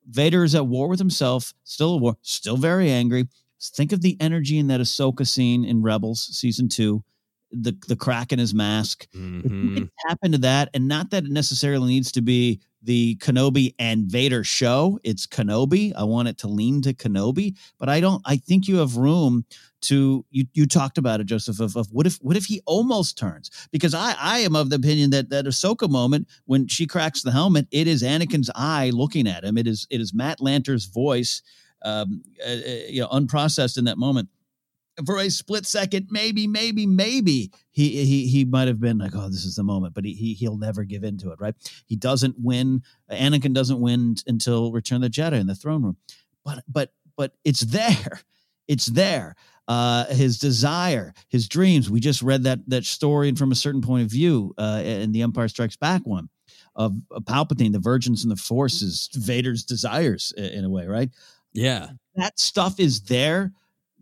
[0.09, 3.25] Vader is at war with himself, still at war, still very angry.
[3.61, 7.03] Think of the energy in that Ahsoka scene in Rebels season two,
[7.51, 9.07] the the crack in his mask.
[9.15, 9.69] Mm-hmm.
[9.69, 13.73] If can tap into that, and not that it necessarily needs to be the Kenobi
[13.79, 14.99] and Vader show.
[15.03, 15.93] It's Kenobi.
[15.95, 18.21] I want it to lean to Kenobi, but I don't.
[18.25, 19.45] I think you have room
[19.81, 20.25] to.
[20.29, 21.59] You you talked about it, Joseph.
[21.59, 23.49] Of, of what if what if he almost turns?
[23.71, 27.31] Because I I am of the opinion that that Ahsoka moment when she cracks the
[27.31, 29.57] helmet, it is Anakin's eye looking at him.
[29.57, 31.41] It is it is Matt Lanter's voice
[31.83, 32.55] um, uh, uh,
[32.87, 34.29] you know, unprocessed in that moment.
[35.05, 39.27] For a split second, maybe, maybe, maybe he he he might have been like, "Oh,
[39.27, 41.39] this is the moment," but he, he he'll never give in to it.
[41.39, 41.55] Right?
[41.85, 42.83] He doesn't win.
[43.09, 45.97] Anakin doesn't win until Return of the Jedi in the throne room.
[46.45, 48.21] But but but it's there.
[48.65, 49.35] It's there.
[49.67, 51.89] Uh, his desire, his dreams.
[51.91, 55.11] We just read that that story and from a certain point of view uh, in
[55.11, 56.29] the Empire Strikes Back one
[56.75, 61.09] of, of Palpatine, the virgins and the forces, Vader's desires in a way, right?
[61.53, 61.89] Yeah.
[62.15, 63.51] That stuff is there.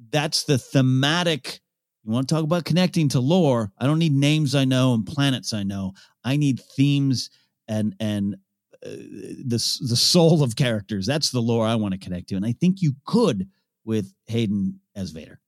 [0.10, 1.60] That's the thematic.
[2.04, 3.72] You want to talk about connecting to lore?
[3.78, 5.94] I don't need names I know and planets I know.
[6.24, 7.30] I need themes
[7.68, 8.36] and and
[8.84, 11.06] uh, the the soul of characters.
[11.06, 13.48] That's the lore I want to connect to, and I think you could
[13.86, 15.41] with Hayden as Vader.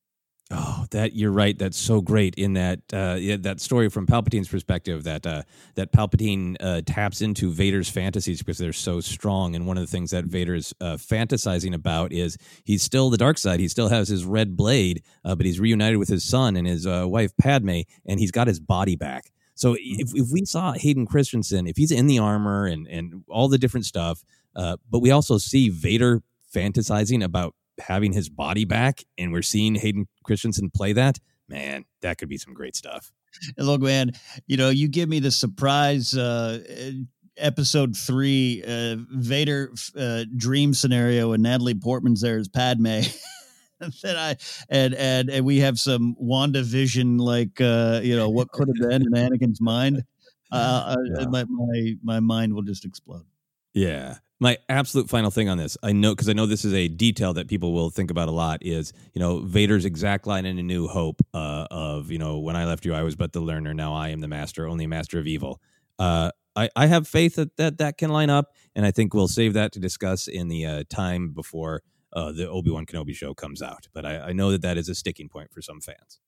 [0.56, 1.58] Oh, that you're right.
[1.58, 5.04] That's so great in that uh, yeah, that story from Palpatine's perspective.
[5.04, 5.44] That uh,
[5.74, 9.56] that Palpatine uh, taps into Vader's fantasies because they're so strong.
[9.56, 13.40] And one of the things that Vader's uh, fantasizing about is he's still the dark
[13.40, 13.60] side.
[13.60, 16.86] He still has his red blade, uh, but he's reunited with his son and his
[16.86, 19.32] uh, wife Padme, and he's got his body back.
[19.56, 23.48] So if, if we saw Hayden Christensen, if he's in the armor and and all
[23.48, 24.24] the different stuff,
[24.54, 26.22] but we also see Vader
[26.54, 32.18] fantasizing about having his body back and we're seeing Hayden Christensen play that, man, that
[32.18, 33.12] could be some great stuff.
[33.58, 34.12] And look, man,
[34.48, 36.92] you know, you give me the surprise uh
[37.36, 42.86] episode three uh Vader uh dream scenario and Natalie Portman's there as Padme.
[44.04, 44.38] that I
[44.70, 49.02] and and and we have some WandaVision like uh you know what could have been
[49.02, 50.04] in Anakin's mind.
[50.52, 51.26] Uh, yeah.
[51.26, 53.26] my my my mind will just explode.
[53.74, 56.88] Yeah my absolute final thing on this, I know because I know this is a
[56.88, 58.60] detail that people will think about a lot.
[58.62, 62.56] Is you know Vader's exact line in A New Hope uh, of you know when
[62.56, 65.20] I left you I was but the learner now I am the master only master
[65.20, 65.62] of evil.
[66.00, 69.28] Uh, I I have faith that that that can line up, and I think we'll
[69.28, 71.82] save that to discuss in the uh, time before
[72.12, 73.88] uh, the Obi Wan Kenobi show comes out.
[73.94, 76.20] But I, I know that that is a sticking point for some fans.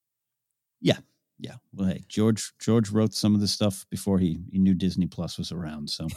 [0.82, 0.97] Yeah,
[1.39, 1.55] yeah.
[1.73, 5.38] Well, hey, George George wrote some of the stuff before he, he knew Disney Plus
[5.38, 5.89] was around.
[5.89, 6.07] So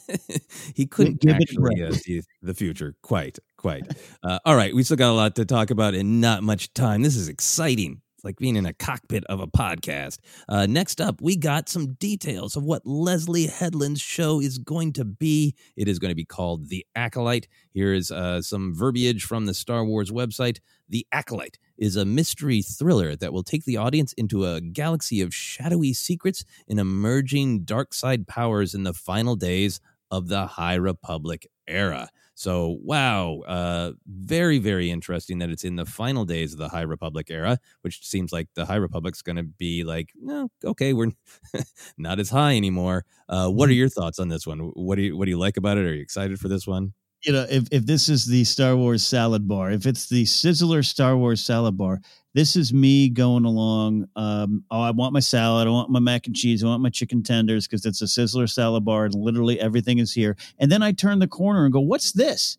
[0.74, 3.86] he couldn't Give actually uh, see the future quite, quite.
[4.22, 7.02] Uh, all right, we still got a lot to talk about and not much time.
[7.02, 8.02] This is exciting.
[8.18, 10.18] It's like being in a cockpit of a podcast.
[10.48, 15.04] Uh, next up, we got some details of what Leslie Headland's show is going to
[15.04, 15.54] be.
[15.76, 17.46] It is going to be called The Acolyte.
[17.70, 20.58] Here is uh, some verbiage from the Star Wars website.
[20.88, 25.32] The Acolyte is a mystery thriller that will take the audience into a galaxy of
[25.32, 29.80] shadowy secrets and emerging dark side powers in the final days
[30.10, 32.08] of the High Republic era.
[32.34, 36.82] So, wow, uh, very, very interesting that it's in the final days of the High
[36.82, 41.10] Republic era, which seems like the High Republic's going to be like, no, okay, we're
[41.98, 43.04] not as high anymore.
[43.28, 43.78] Uh, what are mm-hmm.
[43.78, 44.70] your thoughts on this one?
[44.74, 45.84] What do you what do you like about it?
[45.84, 46.94] Are you excited for this one?
[47.24, 50.84] You know, if, if this is the Star Wars salad bar, if it's the Sizzler
[50.84, 52.00] Star Wars salad bar,
[52.34, 54.06] this is me going along.
[54.14, 55.66] Um, oh, I want my salad.
[55.66, 56.62] I want my mac and cheese.
[56.62, 60.12] I want my chicken tenders because it's a Sizzler salad bar and literally everything is
[60.12, 60.36] here.
[60.58, 62.56] And then I turn the corner and go, "What's this?"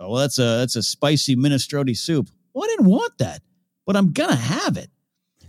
[0.00, 2.28] Oh, well, that's a that's a spicy minestrone soup.
[2.52, 3.42] Well, I didn't want that,
[3.86, 4.90] but I'm gonna have it.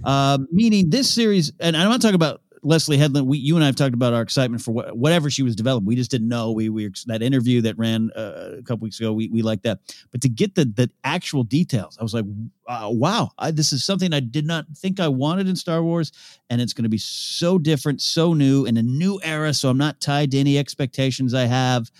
[0.03, 3.67] Uh, meaning this series, and I'm not talking about Leslie Headland, we, you and I
[3.67, 5.85] have talked about our excitement for what, whatever she was developing.
[5.85, 6.51] We just didn't know.
[6.51, 9.13] We we that interview that ran uh, a couple weeks ago.
[9.13, 9.79] We we liked that,
[10.11, 12.25] but to get the the actual details, I was like,
[12.67, 16.11] uh, wow, I, this is something I did not think I wanted in Star Wars,
[16.49, 19.53] and it's going to be so different, so new, in a new era.
[19.53, 21.91] So I'm not tied to any expectations I have.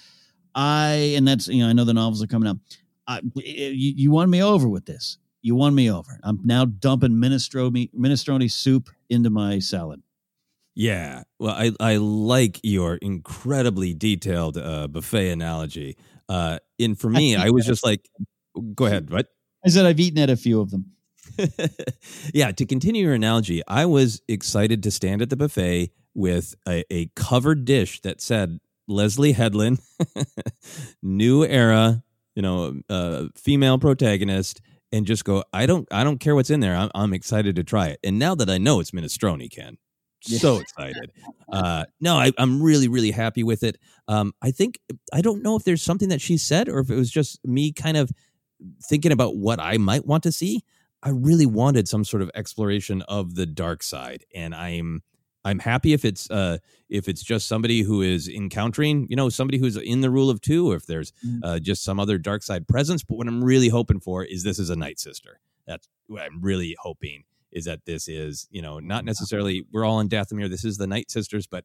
[0.56, 2.58] I and that's you know I know the novels are coming out.
[3.08, 5.20] I, you, you won me over with this.
[5.44, 6.20] You won me over.
[6.24, 10.02] I'm now dumping minestrone minestrone soup into my salad.
[10.76, 11.24] Yeah.
[11.40, 15.98] Well, I, I like your incredibly detailed uh, buffet analogy.
[16.28, 18.10] Uh, and for me, I, was just like,
[18.76, 19.10] go ahead.
[19.10, 19.28] What?
[19.66, 20.92] I said I've eaten at a few of them.
[22.34, 22.52] yeah.
[22.52, 27.08] To continue your analogy, I was excited to stand at the buffet with a, a
[27.16, 29.80] covered dish that said Leslie Headland,
[31.02, 32.04] new era,
[32.36, 34.62] you know, uh, female protagonist,
[34.92, 35.44] and just go.
[35.52, 35.88] I don't.
[35.92, 36.76] I don't care what's in there.
[36.76, 38.00] I'm, I'm excited to try it.
[38.04, 39.78] And now that I know it's minestrone, Ken,
[40.26, 41.12] so excited.
[41.52, 43.78] Uh, no, I, am really, really happy with it.
[44.08, 44.80] Um, I think
[45.14, 47.72] I don't know if there's something that she said or if it was just me
[47.72, 48.12] kind of
[48.84, 50.64] thinking about what I might want to see.
[51.04, 55.04] I really wanted some sort of exploration of the dark side, and I'm
[55.44, 56.58] I'm happy if it's uh,
[56.90, 60.42] if it's just somebody who is encountering, you know, somebody who's in the rule of
[60.42, 61.40] two, or if there's mm.
[61.44, 63.04] uh, just some other dark side presence.
[63.04, 65.40] But what I'm really hoping for is this is a night sister.
[65.68, 67.24] That's what I'm really hoping
[67.56, 70.50] is that this is, you know, not necessarily we're all in Dathomir.
[70.50, 71.64] This is the Night Sisters, but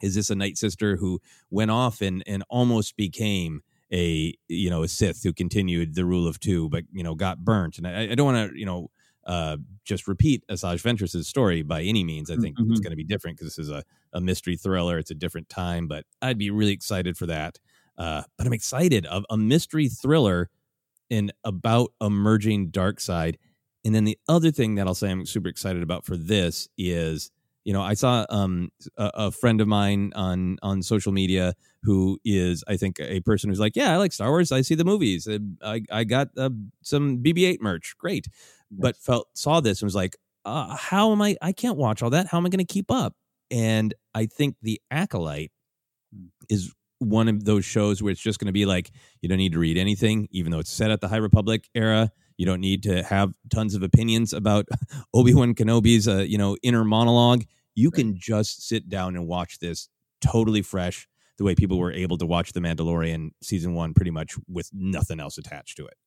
[0.00, 4.84] is this a Night Sister who went off and and almost became a you know
[4.84, 7.76] a Sith who continued the rule of two, but you know got burnt?
[7.76, 8.90] And I, I don't want to you know
[9.26, 12.30] uh, just repeat Asajj Ventress's story by any means.
[12.30, 12.70] I think mm-hmm.
[12.70, 14.96] it's going to be different because this is a, a mystery thriller.
[14.96, 17.58] It's a different time, but I'd be really excited for that.
[17.98, 20.48] Uh, but I'm excited of a mystery thriller
[21.10, 23.36] in about emerging dark side
[23.84, 27.30] and then the other thing that I'll say I'm super excited about for this is,
[27.64, 32.18] you know, I saw um, a, a, friend of mine on on social media who
[32.24, 34.52] is, I think, a person who's like, yeah, I like Star Wars.
[34.52, 35.28] I see the movies.
[35.62, 36.50] I I got uh,
[36.82, 38.40] some BB-8 merch, great, yes.
[38.70, 41.36] but felt saw this and was like, uh, how am I?
[41.40, 42.26] I can't watch all that.
[42.26, 43.14] How am I going to keep up?
[43.50, 45.52] And I think the Acolyte
[46.14, 46.26] hmm.
[46.48, 48.90] is one of those shows where it's just going to be like
[49.22, 52.10] you don't need to read anything, even though it's set at the High Republic era
[52.40, 54.66] you don't need to have tons of opinions about
[55.14, 57.44] Obi Wan Kenobi's, uh, you know, inner monologue.
[57.74, 59.90] You can just sit down and watch this
[60.22, 64.36] totally fresh, the way people were able to watch The Mandalorian season one, pretty much
[64.48, 65.98] with nothing else attached to it.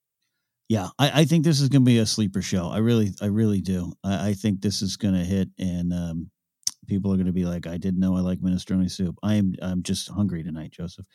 [0.67, 2.67] Yeah, I, I think this is going to be a sleeper show.
[2.67, 3.93] I really, I really do.
[4.03, 6.31] I, I think this is going to hit, and um,
[6.87, 9.55] people are going to be like, "I didn't know I like minestrone soup." I am,
[9.61, 11.05] I'm just hungry tonight, Joseph.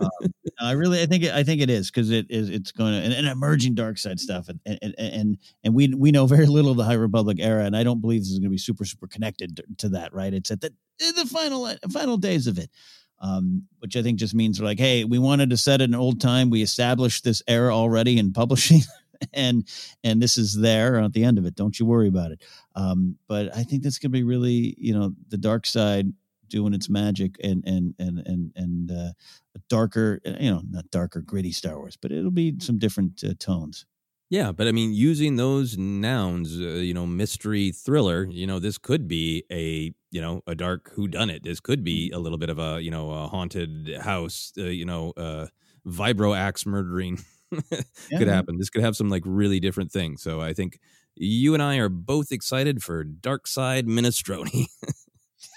[0.00, 0.10] Um,
[0.60, 3.04] I really, I think, it, I think it is because it is, it's going to,
[3.04, 6.70] and, and, emerging dark side stuff, and and and and we we know very little
[6.70, 8.84] of the High Republic era, and I don't believe this is going to be super
[8.84, 10.12] super connected to, that.
[10.14, 10.32] Right?
[10.32, 12.70] It's at the the final final days of it.
[13.18, 16.20] Um, which I think just means like, hey, we wanted to set it in old
[16.20, 16.50] time.
[16.50, 18.82] We established this era already in publishing.
[19.32, 19.66] and
[20.04, 21.54] and this is there at the end of it.
[21.54, 22.42] Don't you worry about it.
[22.74, 26.12] Um, but I think that's going to be really, you know, the dark side
[26.48, 29.12] doing its magic and and and and and uh,
[29.54, 33.34] a darker, you know, not darker, gritty Star Wars, but it'll be some different uh,
[33.38, 33.86] tones.
[34.28, 38.76] Yeah, but I mean, using those nouns, uh, you know, mystery thriller, you know, this
[38.76, 41.44] could be a, you know, a dark who done it.
[41.44, 44.84] This could be a little bit of a, you know, a haunted house, uh, you
[44.84, 45.46] know, uh,
[45.86, 47.20] vibro axe murdering
[47.70, 48.18] yeah.
[48.18, 48.58] could happen.
[48.58, 50.22] This could have some like really different things.
[50.22, 50.78] So I think
[51.14, 54.66] you and I are both excited for Dark Side Minestrone.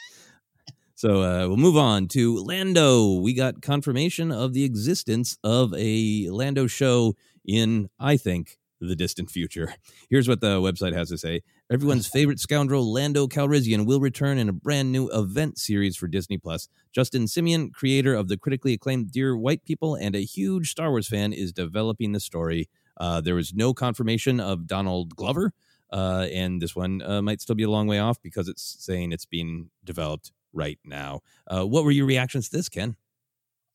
[0.95, 3.19] so uh, we'll move on to Lando.
[3.19, 7.15] We got confirmation of the existence of a Lando show
[7.45, 9.73] in, I think, the distant future.
[10.09, 11.41] Here's what the website has to say.
[11.71, 16.39] Everyone's favorite scoundrel, Lando Calrissian, will return in a brand new event series for Disney
[16.39, 16.67] Plus.
[16.91, 21.07] Justin Simien, creator of the critically acclaimed Dear White People and a huge Star Wars
[21.07, 22.67] fan, is developing the story.
[22.97, 25.53] Uh, there was no confirmation of Donald Glover,
[25.93, 29.11] uh, and this one uh, might still be a long way off because it's saying
[29.11, 31.19] it's being developed right now.
[31.45, 32.95] Uh, what were your reactions to this, Ken?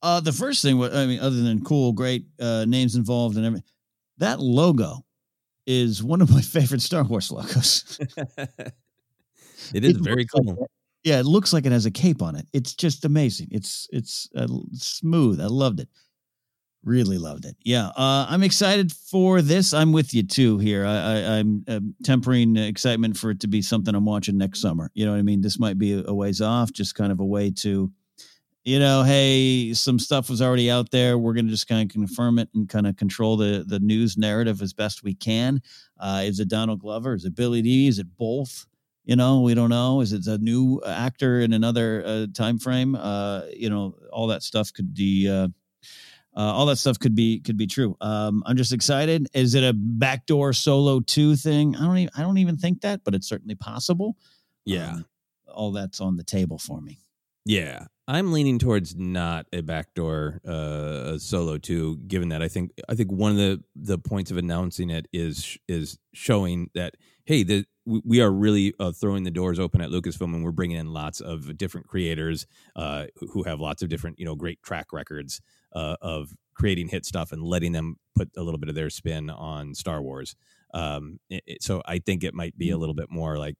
[0.02, 3.70] Uh, the first thing, I mean, other than cool, great uh, names involved and everything
[4.18, 5.03] that logo
[5.66, 7.98] is one of my favorite Star Wars logos.
[9.74, 10.44] it is it very cool.
[10.44, 10.70] Like,
[11.04, 12.46] yeah, it looks like it has a cape on it.
[12.52, 13.48] It's just amazing.
[13.50, 15.40] It's it's uh, smooth.
[15.40, 15.88] I loved it.
[16.82, 17.56] Really loved it.
[17.62, 19.72] Yeah, uh, I'm excited for this.
[19.72, 20.84] I'm with you too here.
[20.84, 24.90] I, I, am uh, tempering excitement for it to be something I'm watching next summer.
[24.92, 25.40] You know what I mean?
[25.40, 27.90] This might be a ways off, just kind of a way to
[28.64, 31.18] you know, hey, some stuff was already out there.
[31.18, 34.16] We're going to just kind of confirm it and kind of control the the news
[34.16, 35.60] narrative as best we can.
[35.98, 37.14] Uh, is it Donald Glover?
[37.14, 37.88] Is it Billy Dee?
[37.88, 38.66] Is it both?
[39.04, 40.00] You know, we don't know.
[40.00, 42.94] Is it a new actor in another uh, time frame?
[42.94, 45.28] Uh, you know, all that stuff could be.
[45.28, 45.48] Uh,
[46.36, 47.96] uh, all that stuff could be could be true.
[48.00, 49.28] Um, I'm just excited.
[49.34, 51.76] Is it a backdoor solo two thing?
[51.76, 54.16] I don't even I don't even think that, but it's certainly possible.
[54.64, 55.06] Yeah, Um,
[55.46, 56.98] all that's on the table for me.
[57.44, 61.98] Yeah, I'm leaning towards not a backdoor uh, solo too.
[62.06, 65.58] Given that I think I think one of the the points of announcing it is
[65.68, 66.94] is showing that
[67.26, 70.78] hey, the we- are really uh, throwing the doors open at Lucasfilm, and we're bringing
[70.78, 74.62] in lots of different creators uh, who- who have lots of different you know great
[74.62, 75.40] track records
[75.74, 79.28] uh, of creating hit stuff and letting them put a little bit of their spin
[79.28, 80.34] on Star Wars.
[80.72, 83.56] Um, it- it- so I think it might be a little bit more like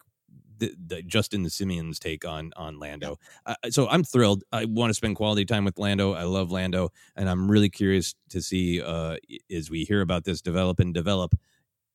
[0.59, 3.19] the, the Justin the Simien's take on on Lando.
[3.47, 4.45] Uh, so I'm thrilled.
[4.53, 6.13] I want to spend quality time with Lando.
[6.15, 9.17] I love Lando, and I'm really curious to see uh,
[9.51, 11.35] as we hear about this develop and develop.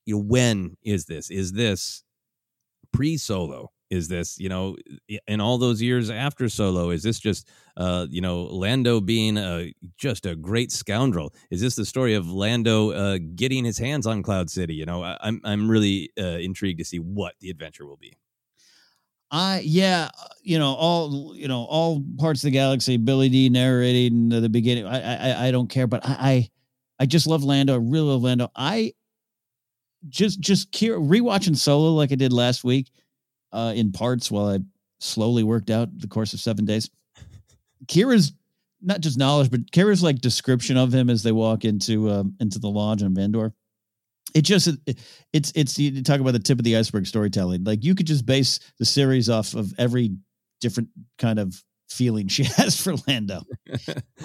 [0.05, 1.29] You know, when is this?
[1.29, 2.03] Is this
[2.91, 3.71] pre Solo?
[3.89, 4.77] Is this you know
[5.27, 6.91] in all those years after Solo?
[6.91, 11.33] Is this just uh, you know Lando being a just a great scoundrel?
[11.49, 14.75] Is this the story of Lando uh, getting his hands on Cloud City?
[14.75, 18.15] You know, I, I'm I'm really uh, intrigued to see what the adventure will be.
[19.31, 22.97] I yeah, uh, you know all you know all parts of the galaxy.
[22.97, 24.85] Billy Dee narrating the beginning.
[24.85, 24.99] I
[25.33, 26.49] I I don't care, but I I,
[26.99, 27.73] I just love Lando.
[27.73, 28.51] I really love Lando.
[28.55, 28.93] I
[30.07, 32.89] just just Qi'ra, rewatching Solo like I did last week,
[33.51, 34.59] uh, in parts while I
[34.99, 36.89] slowly worked out the course of seven days.
[37.87, 38.33] Qi'ra's
[38.81, 42.57] not just knowledge, but Qi'ra's like description of him as they walk into um, into
[42.57, 43.53] the lodge on Vandor
[44.33, 44.97] it just it,
[45.33, 48.25] it's it's you talk about the tip of the iceberg storytelling like you could just
[48.25, 50.15] base the series off of every
[50.61, 53.41] different kind of feeling she has for lando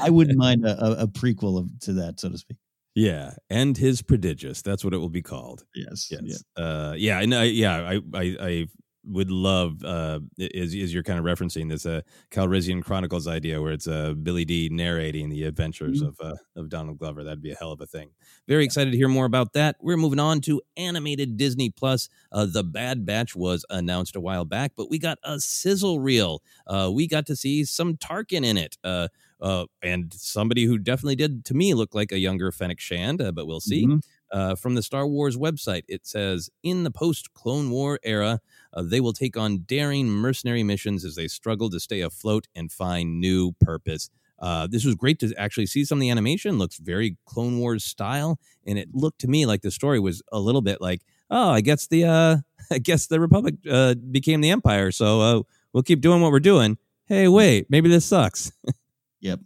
[0.01, 2.59] i wouldn't mind a, a, prequel of, to that so to speak
[2.95, 4.63] Yeah, and his prodigious.
[4.63, 5.65] That's what it will be called.
[5.75, 6.09] Yes.
[6.11, 6.45] Yes.
[6.57, 7.21] Uh, yeah.
[7.21, 8.67] And I, yeah, I, I, I
[9.07, 12.01] would love uh, is is you're kind of referencing this uh,
[12.31, 16.09] Calrissian Chronicles idea where it's uh, Billy Dee narrating the adventures Mhm.
[16.09, 17.23] of uh, of Donald Glover.
[17.25, 18.11] That'd be a hell of a thing.
[18.49, 19.77] Very excited to hear more about that.
[19.81, 22.09] We're moving on to animated Disney Plus.
[22.33, 26.43] Uh, the Bad Batch was announced a while back, but we got a sizzle reel.
[26.67, 28.77] Uh, we got to see some Tarkin in it.
[28.85, 29.09] Uh,
[29.41, 33.31] uh, and somebody who definitely did to me look like a younger Fennec Shand, uh,
[33.33, 33.87] but we'll see.
[33.87, 34.01] Mhm.
[34.35, 38.41] Uh, from the Star Wars website, it says in the post Clone War era,
[38.73, 42.73] uh, they will take on daring mercenary missions as they struggle to stay afloat and
[42.73, 44.11] find new purpose.
[44.41, 46.59] Uh, this was great to actually see some of the animation.
[46.59, 50.41] Looks very Clone Wars style, and it looked to me like the story was a
[50.41, 52.37] little bit like, oh, I guess the uh,
[52.73, 56.41] I guess the Republic uh, became the Empire, so uh, we'll keep doing what we're
[56.41, 56.77] doing.
[57.07, 58.51] Hey, wait, maybe this sucks.
[59.21, 59.39] yep.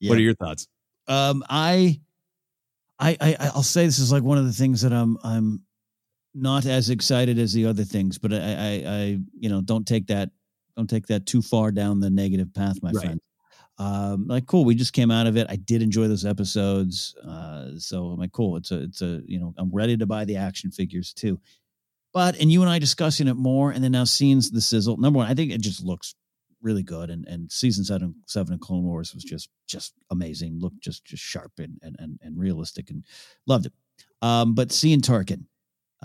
[0.00, 0.68] What are your thoughts?
[1.08, 2.00] Um, I,
[2.98, 5.62] I, I, I'll say this is like one of the things that I'm, I'm
[6.34, 10.08] not as excited as the other things, but I, I, I, you know, don't take
[10.08, 10.30] that,
[10.76, 13.02] don't take that too far down the negative path, my Right.
[13.02, 13.20] friend.
[13.78, 14.64] Um, like, cool.
[14.64, 15.46] We just came out of it.
[15.48, 17.14] I did enjoy those episodes.
[17.24, 18.56] Uh, so I'm like, cool.
[18.56, 21.40] It's a, it's a, you know, I'm ready to buy the action figures too.
[22.12, 24.96] But and you and I discussing it more, and then now seeing the sizzle.
[24.96, 26.14] Number one, I think it just looks
[26.62, 30.58] really good, and and season seven seven of Clone Wars was just just amazing.
[30.60, 33.04] Looked just just sharp and and and, and realistic, and
[33.46, 33.72] loved it.
[34.22, 35.44] Um, but seeing Tarkin,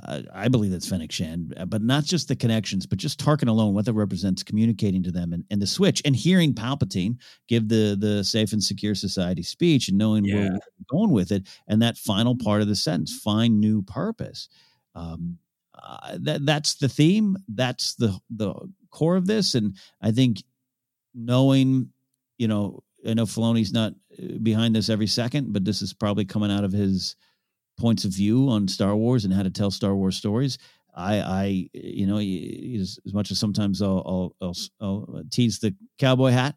[0.01, 3.47] uh, I believe that's Fennec Shand, uh, but not just the connections, but just Tarkin
[3.47, 7.69] alone, what that represents, communicating to them, and, and the switch, and hearing Palpatine give
[7.69, 11.81] the the safe and secure society speech, and knowing where we're going with it, and
[11.81, 14.49] that final part of the sentence, find new purpose.
[14.95, 15.37] Um,
[15.83, 17.37] uh, that that's the theme.
[17.47, 18.53] That's the the
[18.89, 20.43] core of this, and I think
[21.13, 21.89] knowing,
[22.37, 26.25] you know, I know Filoni's not uh, behind this every second, but this is probably
[26.25, 27.15] coming out of his
[27.77, 30.57] points of view on Star Wars and how to tell Star Wars stories.
[30.95, 35.75] I, I, you know, as, as much as sometimes I'll, I'll, I'll, I'll tease the
[35.97, 36.55] cowboy hat.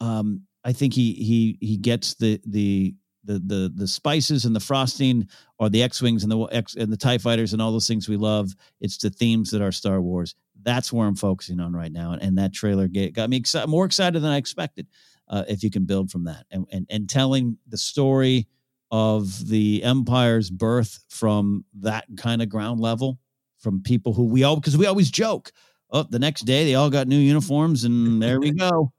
[0.00, 2.94] Um, I think he he he gets the the
[3.24, 6.92] the the the spices and the frosting, or the X wings and the X and
[6.92, 8.54] the Tie fighters and all those things we love.
[8.80, 10.34] It's the themes that are Star Wars.
[10.62, 13.68] That's where I'm focusing on right now, and, and that trailer get, got me excited,
[13.68, 14.86] more excited than I expected.
[15.28, 18.46] Uh, if you can build from that, and, and and telling the story
[18.90, 23.18] of the empire's birth from that kind of ground level,
[23.58, 25.50] from people who we all because we always joke.
[25.90, 28.92] Oh, the next day they all got new uniforms, and there we go.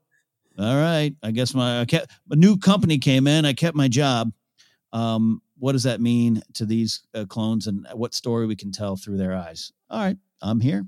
[0.58, 3.44] All right, I guess my I kept a new company came in.
[3.44, 4.32] I kept my job.
[4.92, 8.96] Um, what does that mean to these uh, clones, and what story we can tell
[8.96, 9.72] through their eyes?
[9.90, 10.86] All right, I'm here.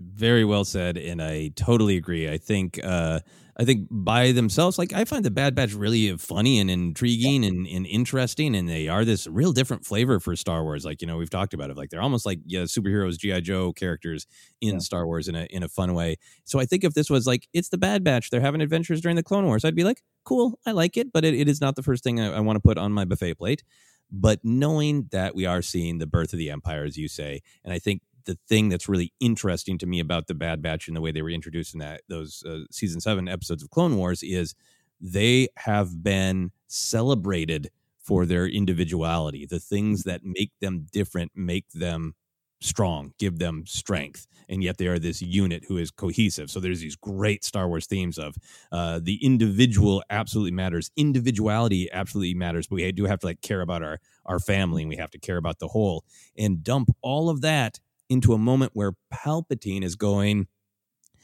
[0.00, 2.28] Very well said, and I totally agree.
[2.28, 3.20] I think uh,
[3.56, 7.66] I think by themselves, like I find the Bad Batch really funny and intriguing and,
[7.66, 10.84] and interesting, and they are this real different flavor for Star Wars.
[10.84, 11.76] Like you know, we've talked about it.
[11.76, 14.26] Like they're almost like yeah, superheroes, GI Joe characters
[14.60, 14.78] in yeah.
[14.78, 16.16] Star Wars in a in a fun way.
[16.44, 19.16] So I think if this was like it's the Bad Batch, they're having adventures during
[19.16, 21.76] the Clone Wars, I'd be like, cool, I like it, but it, it is not
[21.76, 23.64] the first thing I, I want to put on my buffet plate.
[24.10, 27.72] But knowing that we are seeing the birth of the Empire, as you say, and
[27.72, 31.00] I think the thing that's really interesting to me about the Bad Batch and the
[31.00, 34.54] way they were introduced in that those uh, season seven episodes of Clone Wars is
[35.00, 39.46] they have been celebrated for their individuality.
[39.46, 42.14] The things that make them different make them
[42.60, 46.50] strong, give them strength, and yet they are this unit who is cohesive.
[46.50, 48.36] So there's these great Star Wars themes of
[48.70, 53.60] uh, the individual absolutely matters, individuality absolutely matters, but we do have to like care
[53.60, 56.04] about our our family and we have to care about the whole,
[56.38, 57.80] and dump all of that
[58.12, 60.46] into a moment where Palpatine is going,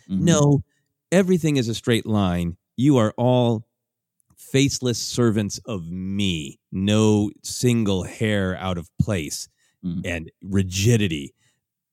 [0.09, 0.25] mm-hmm.
[0.25, 0.65] No,
[1.13, 2.57] everything is a straight line.
[2.77, 3.67] You are all
[4.37, 9.49] faceless servants of me, no single hair out of place,
[9.85, 10.01] mm-hmm.
[10.05, 11.35] and rigidity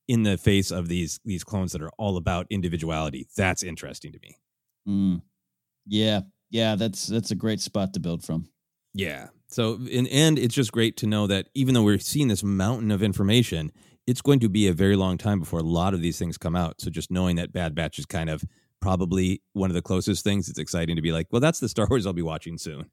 [0.08, 3.28] in the face of these these clones that are all about individuality.
[3.36, 4.38] That's interesting to me.
[4.88, 5.22] Mm.
[5.88, 8.50] Yeah, yeah, that's that's a great spot to build from.
[8.94, 9.28] Yeah.
[9.48, 12.92] So in and it's just great to know that even though we're seeing this mountain
[12.92, 13.72] of information,
[14.08, 16.56] it's going to be a very long time before a lot of these things come
[16.56, 16.80] out.
[16.80, 18.44] So just knowing that Bad Batch is kind of
[18.80, 21.88] probably one of the closest things, it's exciting to be like, well, that's the Star
[21.90, 22.90] Wars I'll be watching soon.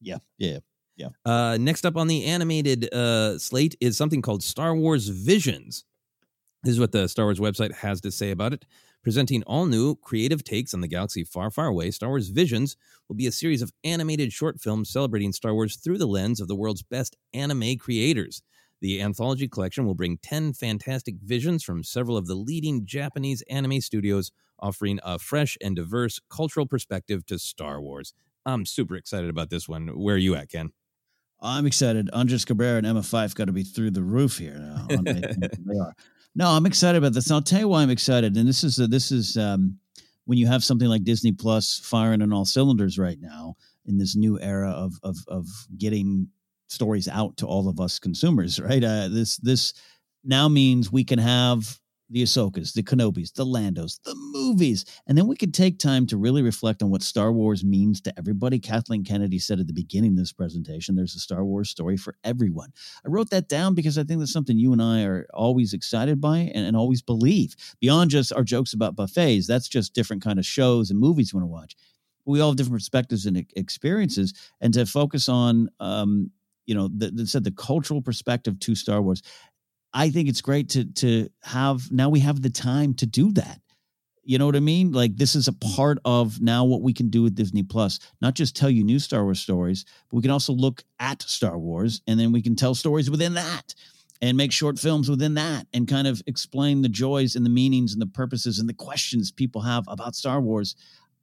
[0.00, 0.58] Yeah, yeah,
[0.96, 1.08] yeah.
[1.24, 5.84] Uh, next up on the animated uh, slate is something called Star Wars Visions.
[6.62, 8.64] This is what the Star Wars website has to say about it.
[9.04, 12.76] Presenting all new creative takes on the galaxy far, far away, Star Wars Visions
[13.08, 16.48] will be a series of animated short films celebrating Star Wars through the lens of
[16.48, 18.42] the world's best anime creators.
[18.86, 23.80] The anthology collection will bring 10 fantastic visions from several of the leading Japanese anime
[23.80, 24.30] studios,
[24.60, 28.14] offering a fresh and diverse cultural perspective to Star Wars.
[28.44, 29.88] I'm super excited about this one.
[29.88, 30.70] Where are you at, Ken?
[31.40, 32.10] I'm excited.
[32.12, 34.86] Andres Cabrera and Emma Fyffe got to be through the roof here now.
[35.02, 35.96] they are.
[36.36, 37.26] No, I'm excited about this.
[37.26, 38.36] And I'll tell you why I'm excited.
[38.36, 39.80] And this is uh, this is um,
[40.26, 44.14] when you have something like Disney Plus firing on all cylinders right now in this
[44.14, 46.28] new era of of of getting
[46.68, 48.82] stories out to all of us consumers, right?
[48.82, 49.74] Uh, this this
[50.24, 51.78] now means we can have
[52.08, 56.16] the Ahsokas, the Kenobis, the Landos, the movies, and then we can take time to
[56.16, 58.60] really reflect on what Star Wars means to everybody.
[58.60, 62.16] Kathleen Kennedy said at the beginning of this presentation, "There's a Star Wars story for
[62.22, 62.72] everyone."
[63.04, 66.20] I wrote that down because I think that's something you and I are always excited
[66.20, 67.56] by and, and always believe.
[67.80, 71.38] Beyond just our jokes about buffets, that's just different kind of shows and movies we
[71.38, 71.76] want to watch
[72.26, 76.30] we all have different perspectives and experiences and to focus on um,
[76.66, 79.22] you know, that said the cultural perspective to Star Wars.
[79.92, 83.60] I think it's great to to have now we have the time to do that.
[84.22, 84.90] You know what I mean?
[84.90, 88.00] Like this is a part of now what we can do with Disney Plus.
[88.20, 91.56] Not just tell you new Star Wars stories, but we can also look at Star
[91.56, 93.74] Wars and then we can tell stories within that
[94.20, 97.92] and make short films within that and kind of explain the joys and the meanings
[97.92, 100.74] and the purposes and the questions people have about Star Wars.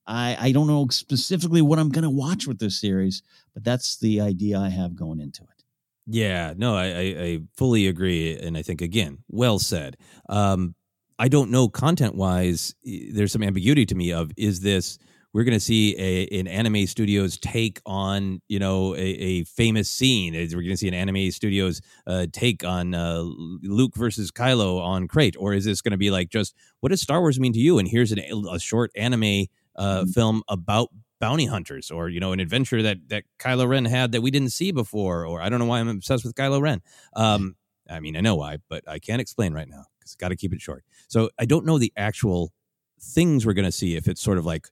[0.06, 3.22] I, I don't know specifically what I'm going to watch with this series,
[3.54, 5.64] but that's the idea I have going into it.
[6.06, 8.38] Yeah, no, I, I, fully agree.
[8.38, 9.96] And I think, again, well said.
[10.28, 10.76] Um,
[11.18, 15.00] I don't know content wise, there's some ambiguity to me of is this
[15.34, 19.90] we're going to see a, an anime studio's take on you know a, a famous
[19.90, 20.34] scene.
[20.34, 23.24] We're going to see an anime studio's uh, take on uh,
[23.64, 25.36] Luke versus Kylo on Crait.
[25.38, 27.80] or is this going to be like just what does Star Wars mean to you?
[27.80, 28.20] And here's an,
[28.52, 30.10] a short anime uh, mm-hmm.
[30.12, 30.90] film about
[31.20, 34.50] bounty hunters or you know an adventure that that Kylo Ren had that we didn't
[34.50, 36.82] see before or I don't know why I'm obsessed with Kylo Ren.
[37.16, 37.56] Um,
[37.90, 40.36] I mean I know why, but I can't explain right now because I got to
[40.36, 40.84] keep it short.
[41.08, 42.52] So I don't know the actual
[43.00, 44.68] things we're going to see if it's sort of like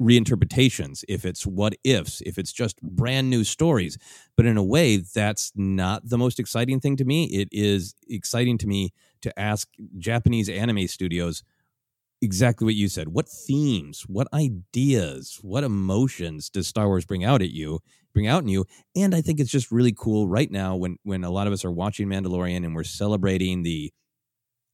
[0.00, 3.98] reinterpretations, if it's what ifs, if it's just brand new stories.
[4.36, 7.24] But in a way, that's not the most exciting thing to me.
[7.26, 8.92] It is exciting to me
[9.22, 11.44] to ask Japanese anime studios
[12.22, 13.08] exactly what you said.
[13.08, 17.80] What themes, what ideas, what emotions does Star Wars bring out at you,
[18.14, 18.64] bring out in you?
[18.96, 21.64] And I think it's just really cool right now when when a lot of us
[21.64, 23.92] are watching Mandalorian and we're celebrating the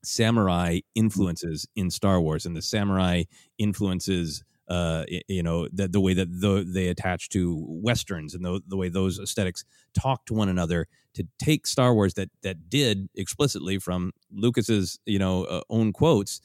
[0.05, 3.25] samurai influences in Star Wars and the samurai
[3.59, 8.61] influences uh, you know, the, the way that the, they attach to westerns and the,
[8.69, 9.65] the way those aesthetics
[9.99, 15.19] talk to one another to take Star Wars that that did explicitly from Lucas's you
[15.19, 16.41] know uh, own quotes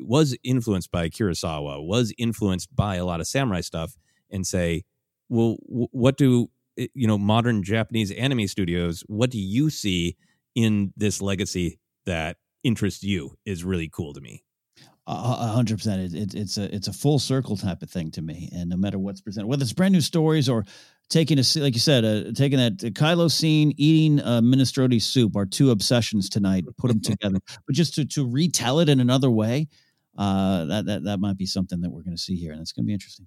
[0.00, 3.96] was influenced by Kurosawa, was influenced by a lot of samurai stuff,
[4.30, 4.84] and say,
[5.28, 9.02] well, what do eh, you know modern Japanese anime studios?
[9.06, 10.16] What do you see
[10.54, 13.36] in this legacy that interests you?
[13.44, 14.44] Is really cool to me.
[15.06, 16.14] A hundred percent.
[16.14, 18.98] It, it's a it's a full circle type of thing to me, and no matter
[18.98, 20.64] what's presented, whether it's brand new stories or
[21.10, 25.36] taking a like you said, uh, taking that uh, Kylo scene, eating uh, minestrone soup,
[25.36, 26.64] are two obsessions tonight.
[26.78, 29.68] Put them together, but just to to retell it in another way,
[30.16, 32.72] uh, that that that might be something that we're going to see here, and it's
[32.72, 33.26] going to be interesting.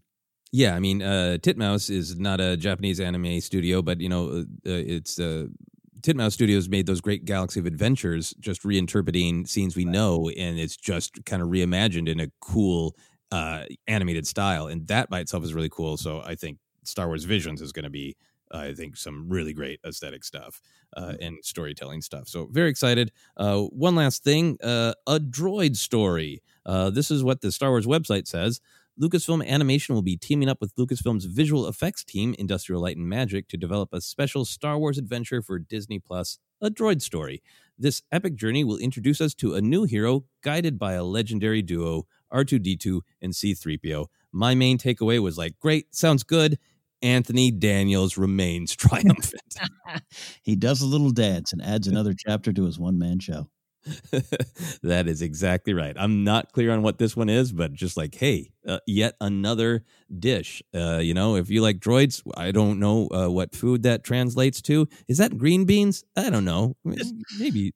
[0.51, 4.43] Yeah, I mean, uh, Titmouse is not a Japanese anime studio, but you know, uh,
[4.63, 5.47] it's uh,
[6.01, 10.77] Titmouse Studios made those great Galaxy of Adventures, just reinterpreting scenes we know, and it's
[10.77, 12.95] just kind of reimagined in a cool
[13.31, 15.97] uh, animated style, and that by itself is really cool.
[15.97, 18.15] So I think Star Wars Visions is going to be,
[18.53, 20.61] uh, I think, some really great aesthetic stuff
[20.95, 22.27] uh, and storytelling stuff.
[22.27, 23.11] So very excited.
[23.37, 26.41] Uh, one last thing, uh, a droid story.
[26.65, 28.61] Uh, this is what the Star Wars website says.
[29.01, 33.47] Lucasfilm Animation will be teaming up with Lucasfilm's visual effects team, Industrial Light and Magic,
[33.47, 37.41] to develop a special Star Wars adventure for Disney Plus, A Droid Story.
[37.77, 42.03] This epic journey will introduce us to a new hero guided by a legendary duo,
[42.31, 44.05] R2D2 and C3PO.
[44.31, 46.59] My main takeaway was like, great, sounds good.
[47.03, 49.57] Anthony Daniels remains triumphant.
[50.41, 53.49] he does a little dance and adds another chapter to his one man show.
[54.81, 55.93] that is exactly right.
[55.99, 59.83] I'm not clear on what this one is, but just like, hey, uh, yet another
[60.17, 60.63] dish.
[60.73, 64.61] Uh, you know, if you like droids, I don't know uh, what food that translates
[64.63, 64.87] to.
[65.09, 66.05] Is that green beans?
[66.15, 66.77] I don't know.
[67.37, 67.73] Maybe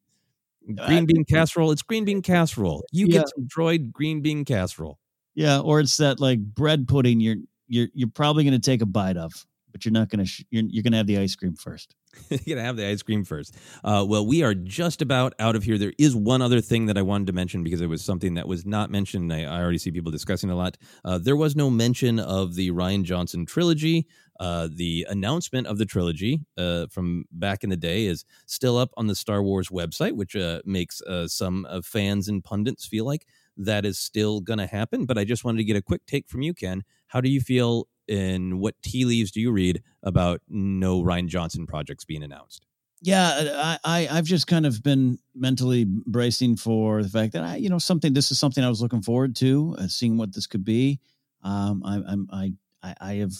[0.75, 1.71] green bean casserole.
[1.71, 2.85] It's green bean casserole.
[2.93, 3.19] You yeah.
[3.19, 4.99] get some droid green bean casserole.
[5.35, 7.19] Yeah, or it's that like bread pudding.
[7.19, 7.35] You're
[7.67, 10.25] you're you're probably going to take a bite of, but you're not going to.
[10.25, 11.95] Sh- you're, you're going to have the ice cream first.
[12.29, 13.55] you're going to have the ice cream first.
[13.83, 15.77] Uh, well, we are just about out of here.
[15.77, 18.47] There is one other thing that I wanted to mention because it was something that
[18.47, 19.31] was not mentioned.
[19.31, 20.77] I, I already see people discussing a lot.
[21.05, 24.07] Uh, there was no mention of the Rian Johnson trilogy.
[24.39, 28.91] Uh, the announcement of the trilogy uh, from back in the day is still up
[28.95, 33.25] on the Star Wars website, which uh, makes uh, some fans and pundits feel like
[33.57, 35.05] that is still going to happen.
[35.05, 36.83] But I just wanted to get a quick take from you, Ken.
[37.07, 41.67] How do you feel and what tea leaves do you read about no Rian Johnson
[41.67, 42.65] projects being announced?
[43.01, 47.57] Yeah, I, I have just kind of been mentally bracing for the fact that I
[47.57, 50.47] you know something this is something I was looking forward to uh, seeing what this
[50.47, 50.99] could be.
[51.43, 53.33] Um, I, I'm I I, I have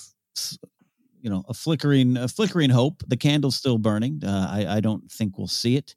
[1.22, 3.02] you know a flickering a flickering hope.
[3.08, 4.22] The candle's still burning.
[4.24, 5.96] Uh, I I don't think we'll see it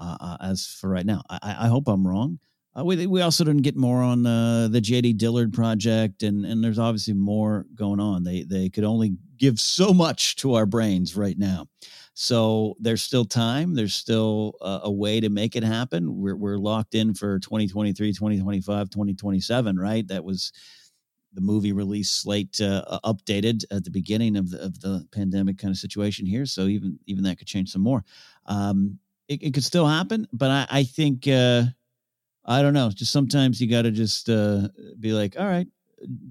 [0.00, 1.22] uh, uh as for right now.
[1.30, 2.40] I, I hope I'm wrong.
[2.76, 6.62] Uh, we we also didn't get more on uh, the JD Dillard project, and and
[6.62, 8.22] there's obviously more going on.
[8.22, 11.68] They they could only give so much to our brains right now,
[12.12, 13.74] so there's still time.
[13.74, 16.18] There's still a, a way to make it happen.
[16.20, 19.78] We're we're locked in for 2023, 2025, 2027.
[19.78, 20.06] Right?
[20.08, 20.52] That was
[21.32, 25.70] the movie release slate uh, updated at the beginning of the of the pandemic kind
[25.70, 26.44] of situation here.
[26.44, 28.04] So even even that could change some more.
[28.44, 28.98] Um,
[29.28, 31.26] it, it could still happen, but I, I think.
[32.46, 32.90] I don't know.
[32.90, 34.68] Just sometimes you got to just uh,
[34.98, 35.66] be like, all right,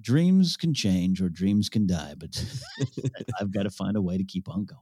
[0.02, 2.44] dreams can change or dreams can die, but
[3.40, 4.82] I've got to find a way to keep on going.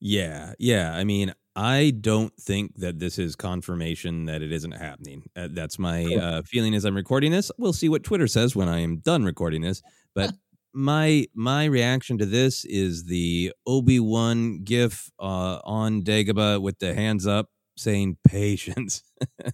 [0.00, 0.94] Yeah, yeah.
[0.94, 5.24] I mean, I don't think that this is confirmation that it isn't happening.
[5.34, 7.50] Uh, that's my uh, feeling as I'm recording this.
[7.58, 9.82] We'll see what Twitter says when I am done recording this.
[10.14, 10.34] But
[10.72, 16.94] my my reaction to this is the Obi Wan gif uh, on Dagobah with the
[16.94, 17.48] hands up
[17.78, 19.02] saying patience.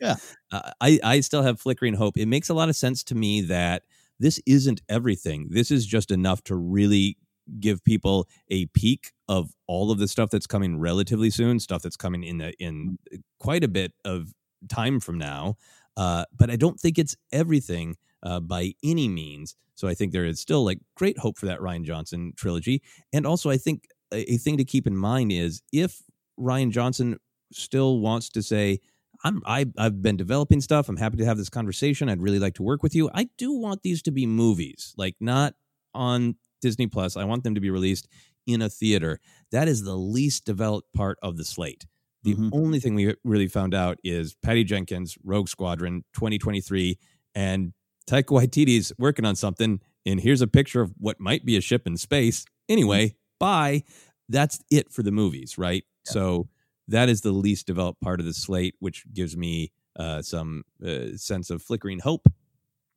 [0.01, 0.16] Yeah.
[0.52, 2.16] uh, I, I still have flickering hope.
[2.16, 3.82] It makes a lot of sense to me that
[4.18, 5.48] this isn't everything.
[5.51, 7.16] This is just enough to really
[7.60, 11.96] give people a peek of all of the stuff that's coming relatively soon, stuff that's
[11.96, 13.22] coming in the, in mm.
[13.38, 14.32] quite a bit of
[14.68, 15.56] time from now.
[15.96, 19.56] Uh, but I don't think it's everything uh, by any means.
[19.74, 22.82] So I think there is still like great hope for that Rian Johnson trilogy.
[23.12, 26.02] And also, I think a, a thing to keep in mind is if
[26.38, 27.18] Rian Johnson
[27.55, 28.81] still wants to say,
[29.22, 30.89] I'm I, I've been developing stuff.
[30.89, 32.09] I'm happy to have this conversation.
[32.09, 33.10] I'd really like to work with you.
[33.14, 35.55] I do want these to be movies, like not
[35.94, 37.16] on Disney Plus.
[37.16, 38.09] I want them to be released
[38.47, 39.20] in a theater.
[39.51, 41.86] That is the least developed part of the slate.
[42.22, 42.51] The mm-hmm.
[42.52, 46.98] only thing we really found out is Patty Jenkins, Rogue Squadron 2023,
[47.35, 47.72] and
[48.09, 49.81] Taika Waititi's working on something.
[50.06, 52.44] And here's a picture of what might be a ship in space.
[52.68, 53.16] Anyway, mm-hmm.
[53.39, 53.82] bye.
[54.28, 55.85] That's it for the movies, right?
[56.06, 56.12] Yeah.
[56.12, 56.48] So
[56.89, 61.16] that is the least developed part of the slate, which gives me uh, some uh,
[61.16, 62.27] sense of flickering hope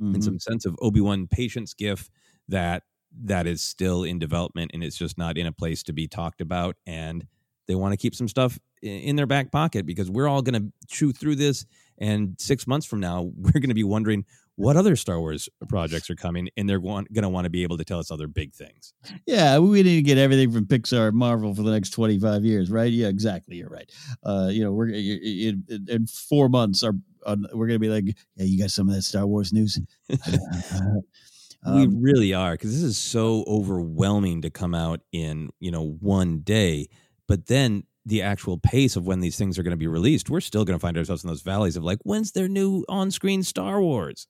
[0.01, 0.15] mm-hmm.
[0.15, 2.09] and some sense of Obi Wan patience gif
[2.47, 2.83] that
[3.23, 6.41] that is still in development and it's just not in a place to be talked
[6.41, 6.75] about.
[6.85, 7.25] And
[7.67, 10.71] they want to keep some stuff in their back pocket because we're all going to
[10.87, 11.65] chew through this.
[11.97, 14.25] And six months from now, we're going to be wondering
[14.57, 17.77] what other Star Wars projects are coming, and they're going to want to be able
[17.77, 18.93] to tell us other big things.
[19.25, 22.69] Yeah, we need to get everything from Pixar, Marvel for the next twenty five years,
[22.69, 22.91] right?
[22.91, 23.55] Yeah, exactly.
[23.57, 23.89] You're right.
[24.23, 26.93] Uh, you know, we're in, in four months, our
[27.25, 28.05] on, we're gonna be like,
[28.35, 29.79] yeah, you got some of that Star Wars news.
[30.09, 35.97] we Um, really are because this is so overwhelming to come out in you know
[35.99, 36.87] one day
[37.27, 40.39] but then the actual pace of when these things are going to be released we're
[40.39, 43.81] still going to find ourselves in those valleys of like when's their new on-screen star
[43.81, 44.27] wars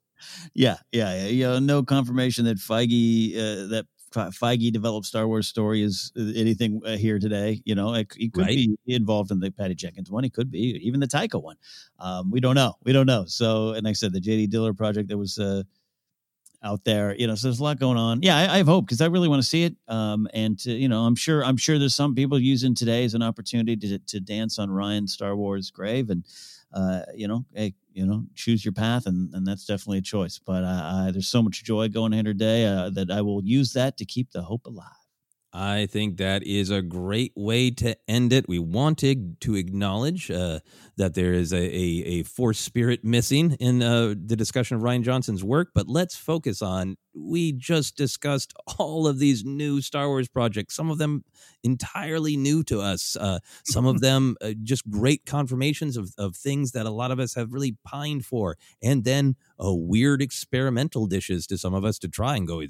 [0.53, 1.27] Yeah, yeah, yeah.
[1.27, 6.21] You know, no confirmation that Feige uh, that Feige developed Star Wars story is uh,
[6.35, 7.61] anything uh, here today.
[7.65, 8.55] You know, it, he could Right.
[8.85, 10.23] be involved in the Patty Jenkins one.
[10.23, 11.57] He could be even the Taika one.
[11.99, 12.75] Um, we don't know.
[12.83, 13.25] We don't know.
[13.27, 15.63] So, and like I said, the JD Dillard project that was uh,
[16.63, 17.15] out there.
[17.15, 18.21] You know, so there's a lot going on.
[18.23, 19.75] Yeah, I, I have hope because I really want to see it.
[19.87, 23.13] Um, and to, you know, I'm sure I'm sure there's some people using today as
[23.13, 26.23] an opportunity to to dance on Rian Star Wars grave and.
[26.73, 30.39] Uh, you know, hey, you know, choose your path, and, and that's definitely a choice.
[30.39, 33.73] But uh, I, there's so much joy going here today uh, that I will use
[33.73, 34.91] that to keep the hope alive.
[35.51, 38.47] I think that is a great way to end it.
[38.47, 40.59] We wanted to acknowledge uh,
[40.97, 45.01] that there is a, a, a force spirit missing in uh, the discussion of Rian
[45.01, 46.97] Johnson's work, but let's focus on.
[47.19, 51.23] We just discussed all of these new Star Wars projects, some of them
[51.63, 56.71] entirely new to us, uh, some of them uh, just great confirmations of, of things
[56.71, 61.47] that a lot of us have really pined for, and then uh, weird experimental dishes
[61.47, 62.61] to some of us to try and go,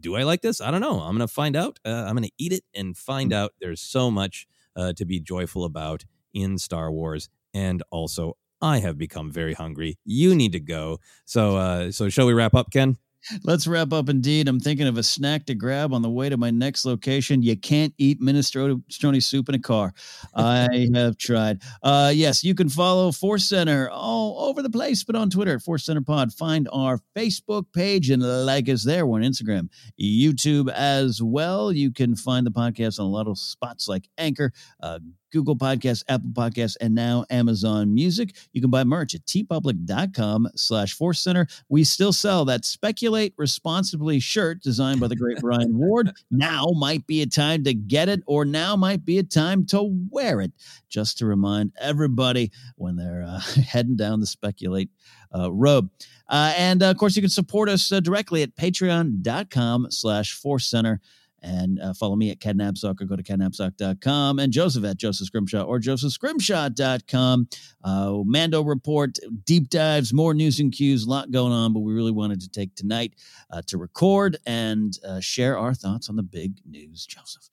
[0.00, 0.60] do I like this?
[0.60, 1.00] I don't know.
[1.00, 1.78] I'm going to find out.
[1.84, 3.52] Uh, I'm going to eat it and find out.
[3.60, 7.28] There's so much uh, to be joyful about in Star Wars.
[7.54, 9.98] And also, I have become very hungry.
[10.04, 10.98] You need to go.
[11.24, 12.96] So, uh, so shall we wrap up, Ken?
[13.42, 14.48] Let's wrap up indeed.
[14.48, 17.42] I'm thinking of a snack to grab on the way to my next location.
[17.42, 19.92] You can't eat minestrone soup in a car.
[20.34, 21.62] I have tried.
[21.82, 25.62] Uh, yes, you can follow Force Center all over the place, but on Twitter, at
[25.62, 26.32] Force Center Pod.
[26.32, 29.06] Find our Facebook page and like us there.
[29.06, 29.68] We're on Instagram,
[30.00, 31.72] YouTube as well.
[31.72, 35.00] You can find the podcast on a lot of spots like Anchor, uh,
[35.36, 38.34] Google Podcasts, Apple Podcasts, and now Amazon Music.
[38.54, 41.46] You can buy merch at teepublic.com slash force center.
[41.68, 46.12] We still sell that speculate responsibly shirt designed by the great Brian Ward.
[46.30, 49.82] Now might be a time to get it, or now might be a time to
[50.10, 50.52] wear it.
[50.88, 54.88] Just to remind everybody when they're uh, heading down the speculate
[55.36, 55.90] uh, road.
[56.30, 60.66] Uh, and uh, of course, you can support us uh, directly at patreon.com slash force
[60.66, 61.02] center
[61.46, 65.62] and uh, follow me at KenNapzok or go to kennapzok.com and Joseph at Joseph Scrimshaw
[65.62, 67.48] or josephscrimshaw.com.
[67.84, 71.94] Uh, Mando report, deep dives, more news and cues, a lot going on, but we
[71.94, 73.14] really wanted to take tonight
[73.50, 77.48] uh, to record and uh, share our thoughts on the big news, Joseph.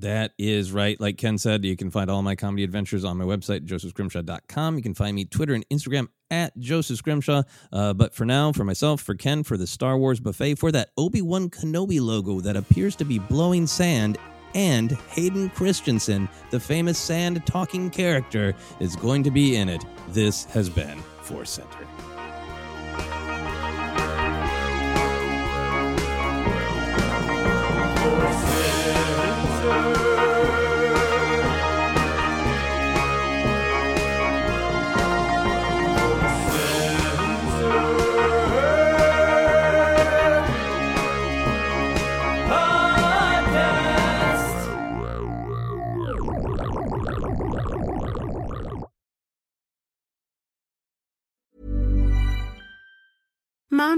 [0.00, 1.00] That is right.
[1.00, 4.76] Like Ken said, you can find all my comedy adventures on my website, josephscrimshaw.com.
[4.76, 7.42] You can find me Twitter and Instagram at Joseph Scrimshaw.
[7.72, 10.90] Uh, but for now, for myself, for Ken, for the Star Wars buffet, for that
[10.98, 14.18] Obi-Wan Kenobi logo that appears to be blowing sand,
[14.54, 19.84] and Hayden Christensen, the famous sand talking character, is going to be in it.
[20.08, 21.95] This has been Force Center.